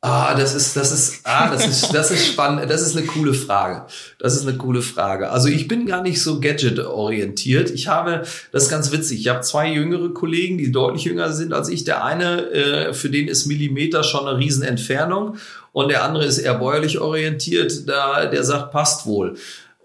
Ah, 0.00 0.36
das 0.36 0.54
ist, 0.54 0.76
das 0.76 0.92
ist, 0.92 1.22
ah, 1.24 1.50
das 1.50 1.66
ist, 1.66 1.92
das 1.92 2.12
ist 2.12 2.28
spannend. 2.28 2.70
Das 2.70 2.82
ist 2.82 2.96
eine 2.96 3.04
coole 3.04 3.34
Frage. 3.34 3.86
Das 4.20 4.36
ist 4.36 4.46
eine 4.46 4.56
coole 4.56 4.80
Frage. 4.80 5.30
Also 5.30 5.48
ich 5.48 5.66
bin 5.66 5.86
gar 5.86 6.02
nicht 6.02 6.22
so 6.22 6.38
Gadget-orientiert. 6.38 7.70
Ich 7.70 7.88
habe, 7.88 8.22
das 8.52 8.64
ist 8.64 8.70
ganz 8.70 8.92
witzig. 8.92 9.18
Ich 9.18 9.28
habe 9.28 9.40
zwei 9.40 9.72
jüngere 9.72 10.14
Kollegen, 10.14 10.56
die 10.56 10.70
deutlich 10.70 11.02
jünger 11.02 11.32
sind 11.32 11.52
als 11.52 11.68
ich. 11.68 11.82
Der 11.82 12.04
eine, 12.04 12.48
äh, 12.50 12.94
für 12.94 13.10
den 13.10 13.26
ist 13.26 13.46
Millimeter 13.46 14.04
schon 14.04 14.28
eine 14.28 14.38
Riesenentfernung 14.38 15.36
und 15.72 15.88
der 15.88 16.04
andere 16.04 16.26
ist 16.26 16.38
eher 16.38 16.54
bäuerlich 16.54 17.00
orientiert. 17.00 17.88
Da, 17.88 18.26
der 18.26 18.44
sagt, 18.44 18.70
passt 18.70 19.04
wohl. 19.04 19.36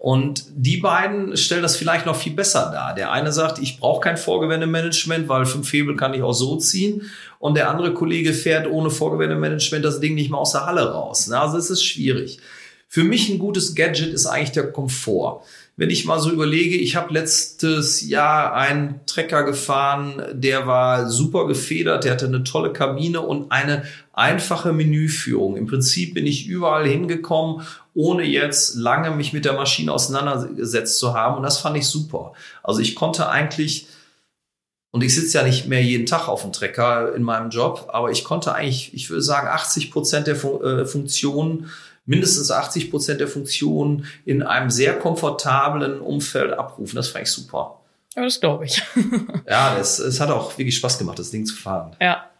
Und 0.04 0.44
die 0.54 0.76
beiden 0.76 1.34
stellen 1.34 1.62
das 1.62 1.76
vielleicht 1.76 2.04
noch 2.04 2.14
viel 2.14 2.34
besser 2.34 2.70
dar. 2.70 2.94
Der 2.94 3.10
eine 3.10 3.32
sagt, 3.32 3.58
ich 3.58 3.80
brauche 3.80 4.02
kein 4.02 4.18
Vorgewändemanagement, 4.18 5.30
weil 5.30 5.46
fünf 5.46 5.72
Hebel 5.72 5.96
kann 5.96 6.12
ich 6.12 6.22
auch 6.22 6.34
so 6.34 6.56
ziehen. 6.58 7.10
Und 7.44 7.58
der 7.58 7.68
andere 7.68 7.92
Kollege 7.92 8.32
fährt 8.32 8.66
ohne 8.66 8.88
Vorgewändemanagement 8.88 9.84
das 9.84 10.00
Ding 10.00 10.14
nicht 10.14 10.30
mehr 10.30 10.40
aus 10.40 10.52
der 10.52 10.64
Halle 10.64 10.90
raus. 10.90 11.30
Also 11.30 11.58
es 11.58 11.68
ist 11.68 11.84
schwierig. 11.84 12.38
Für 12.88 13.04
mich 13.04 13.28
ein 13.28 13.38
gutes 13.38 13.74
Gadget 13.74 14.14
ist 14.14 14.24
eigentlich 14.24 14.52
der 14.52 14.72
Komfort. 14.72 15.42
Wenn 15.76 15.90
ich 15.90 16.06
mal 16.06 16.18
so 16.18 16.30
überlege, 16.30 16.76
ich 16.76 16.96
habe 16.96 17.12
letztes 17.12 18.08
Jahr 18.08 18.54
einen 18.54 19.00
Trecker 19.04 19.42
gefahren, 19.42 20.22
der 20.32 20.66
war 20.66 21.10
super 21.10 21.46
gefedert, 21.46 22.04
der 22.04 22.12
hatte 22.12 22.24
eine 22.24 22.44
tolle 22.44 22.72
Kabine 22.72 23.20
und 23.20 23.52
eine 23.52 23.82
einfache 24.14 24.72
Menüführung. 24.72 25.58
Im 25.58 25.66
Prinzip 25.66 26.14
bin 26.14 26.24
ich 26.24 26.46
überall 26.46 26.86
hingekommen, 26.88 27.66
ohne 27.92 28.22
jetzt 28.22 28.74
lange 28.74 29.10
mich 29.10 29.34
mit 29.34 29.44
der 29.44 29.52
Maschine 29.52 29.92
auseinandergesetzt 29.92 30.98
zu 30.98 31.12
haben 31.12 31.36
und 31.36 31.42
das 31.42 31.58
fand 31.58 31.76
ich 31.76 31.86
super. 31.88 32.32
Also 32.62 32.80
ich 32.80 32.94
konnte 32.94 33.28
eigentlich 33.28 33.86
und 34.94 35.02
ich 35.02 35.12
sitze 35.12 35.38
ja 35.38 35.44
nicht 35.44 35.66
mehr 35.66 35.82
jeden 35.82 36.06
Tag 36.06 36.28
auf 36.28 36.42
dem 36.42 36.52
Trecker 36.52 37.16
in 37.16 37.24
meinem 37.24 37.50
Job, 37.50 37.88
aber 37.92 38.12
ich 38.12 38.22
konnte 38.22 38.54
eigentlich, 38.54 38.94
ich 38.94 39.10
würde 39.10 39.22
sagen, 39.22 39.48
80 39.48 39.90
Prozent 39.90 40.28
der 40.28 40.36
äh, 40.36 40.86
Funktionen 40.86 41.68
mindestens 42.06 42.52
80 42.52 42.92
Prozent 42.92 43.18
der 43.18 43.26
Funktionen 43.26 44.06
in 44.24 44.44
einem 44.44 44.70
sehr 44.70 44.96
komfortablen 44.96 45.98
Umfeld 45.98 46.52
abrufen. 46.52 46.94
Das 46.94 47.08
fand 47.08 47.24
ich 47.24 47.32
super. 47.32 47.80
Ja, 48.14 48.22
das 48.22 48.40
glaube 48.40 48.66
ich. 48.66 48.80
ja, 49.50 49.76
es, 49.80 49.98
es 49.98 50.20
hat 50.20 50.30
auch 50.30 50.56
wirklich 50.58 50.76
Spaß 50.76 50.96
gemacht, 50.98 51.18
das 51.18 51.32
Ding 51.32 51.44
zu 51.44 51.56
fahren. 51.56 51.96
Ja. 52.00 52.30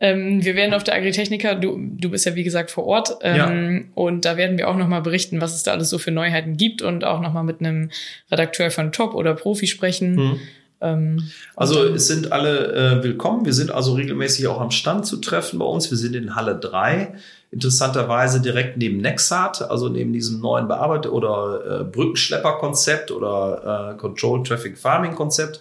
Ähm, 0.00 0.44
wir 0.44 0.56
werden 0.56 0.74
auf 0.74 0.82
der 0.82 0.96
Agritechnica, 0.96 1.54
du, 1.54 1.78
du 1.78 2.10
bist 2.10 2.26
ja 2.26 2.34
wie 2.34 2.42
gesagt 2.42 2.72
vor 2.72 2.86
Ort, 2.86 3.18
ähm, 3.20 3.36
ja. 3.76 3.92
und 3.94 4.24
da 4.24 4.36
werden 4.36 4.58
wir 4.58 4.68
auch 4.68 4.76
nochmal 4.76 5.02
berichten, 5.02 5.40
was 5.40 5.54
es 5.54 5.62
da 5.62 5.70
alles 5.70 5.90
so 5.90 5.98
für 5.98 6.10
Neuheiten 6.10 6.56
gibt 6.56 6.82
und 6.82 7.04
auch 7.04 7.20
nochmal 7.20 7.44
mit 7.44 7.60
einem 7.60 7.92
Redakteur 8.32 8.72
von 8.72 8.90
Top 8.90 9.14
oder 9.14 9.34
Profi 9.34 9.68
sprechen. 9.68 10.16
Hm. 10.16 10.40
Ähm, 10.80 11.22
also 11.56 11.84
es 11.84 12.06
sind 12.06 12.32
alle 12.32 12.72
äh, 13.00 13.02
willkommen. 13.04 13.44
Wir 13.44 13.52
sind 13.52 13.70
also 13.70 13.94
regelmäßig 13.94 14.46
auch 14.48 14.60
am 14.60 14.70
Stand 14.70 15.06
zu 15.06 15.18
treffen 15.18 15.58
bei 15.58 15.64
uns. 15.64 15.90
Wir 15.90 15.98
sind 15.98 16.14
in 16.14 16.34
Halle 16.34 16.56
3 16.56 17.14
interessanterweise 17.54 18.40
direkt 18.40 18.76
neben 18.78 18.98
Nexat, 18.98 19.70
also 19.70 19.88
neben 19.88 20.12
diesem 20.12 20.40
neuen 20.40 20.66
Bearbeit- 20.66 21.06
oder 21.06 21.82
äh, 21.82 21.84
Brückenschlepper-Konzept 21.84 23.12
oder 23.12 23.92
äh, 23.92 23.96
Control 23.96 24.42
Traffic 24.42 24.76
Farming 24.76 25.14
Konzept. 25.14 25.60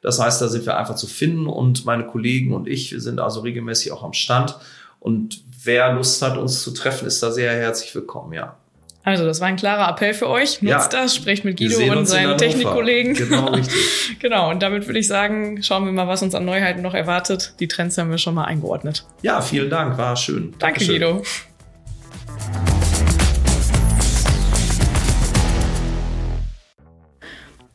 Das 0.00 0.18
heißt, 0.18 0.40
da 0.40 0.48
sind 0.48 0.64
wir 0.64 0.78
einfach 0.78 0.96
zu 0.96 1.06
finden 1.06 1.46
und 1.46 1.84
meine 1.84 2.06
Kollegen 2.06 2.54
und 2.54 2.66
ich 2.66 2.94
sind 2.96 3.20
also 3.20 3.40
regelmäßig 3.40 3.92
auch 3.92 4.02
am 4.02 4.14
Stand. 4.14 4.56
Und 5.00 5.42
wer 5.62 5.92
Lust 5.92 6.22
hat, 6.22 6.38
uns 6.38 6.62
zu 6.62 6.70
treffen, 6.72 7.06
ist 7.06 7.22
da 7.22 7.30
sehr 7.30 7.52
herzlich 7.52 7.94
willkommen, 7.94 8.32
ja. 8.32 8.56
Also, 9.04 9.26
das 9.26 9.40
war 9.40 9.48
ein 9.48 9.56
klarer 9.56 9.88
Appell 9.90 10.14
für 10.14 10.28
euch. 10.28 10.62
Nutzt 10.62 10.92
ja. 10.92 11.02
das, 11.02 11.14
sprecht 11.14 11.44
mit 11.44 11.58
Guido 11.58 11.78
und 11.92 12.06
seinen 12.06 12.38
Technikkollegen. 12.38 13.14
Genau, 13.14 13.46
richtig. 13.52 14.18
genau, 14.18 14.50
und 14.50 14.62
damit 14.62 14.86
würde 14.86 14.98
ich 14.98 15.06
sagen, 15.06 15.62
schauen 15.62 15.84
wir 15.84 15.92
mal, 15.92 16.08
was 16.08 16.22
uns 16.22 16.34
an 16.34 16.44
Neuheiten 16.44 16.82
noch 16.82 16.94
erwartet. 16.94 17.54
Die 17.60 17.68
Trends 17.68 17.98
haben 17.98 18.10
wir 18.10 18.18
schon 18.18 18.34
mal 18.34 18.44
eingeordnet. 18.44 19.06
Ja, 19.22 19.40
vielen 19.42 19.68
Dank, 19.70 19.98
war 19.98 20.16
schön. 20.16 20.54
Danke, 20.58 20.80
Dankeschön. 20.80 20.94
Guido. 21.00 21.22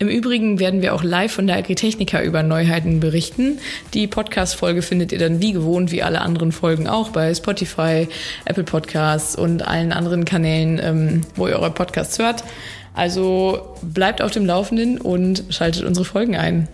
Im 0.01 0.07
Übrigen 0.07 0.59
werden 0.59 0.81
wir 0.81 0.95
auch 0.95 1.03
live 1.03 1.33
von 1.33 1.45
der 1.45 1.57
Agritechnica 1.57 2.21
über 2.21 2.41
Neuheiten 2.41 3.01
berichten. 3.01 3.59
Die 3.93 4.07
Podcast-Folge 4.07 4.81
findet 4.81 5.11
ihr 5.11 5.19
dann 5.19 5.41
wie 5.41 5.51
gewohnt, 5.51 5.91
wie 5.91 6.03
alle 6.03 6.21
anderen 6.21 6.53
Folgen 6.53 6.87
auch 6.87 7.09
bei 7.09 7.35
Spotify, 7.35 8.07
Apple 8.45 8.63
Podcasts 8.63 9.35
und 9.35 9.67
allen 9.67 9.91
anderen 9.91 10.23
Kanälen, 10.23 10.79
ähm, 10.81 11.21
wo 11.35 11.47
ihr 11.47 11.59
eure 11.59 11.71
Podcasts 11.71 12.17
hört. 12.17 12.45
Also 12.93 13.75
bleibt 13.81 14.21
auf 14.21 14.31
dem 14.31 14.45
Laufenden 14.45 15.01
und 15.01 15.43
schaltet 15.49 15.83
unsere 15.83 16.05
Folgen 16.05 16.37
ein. 16.37 16.69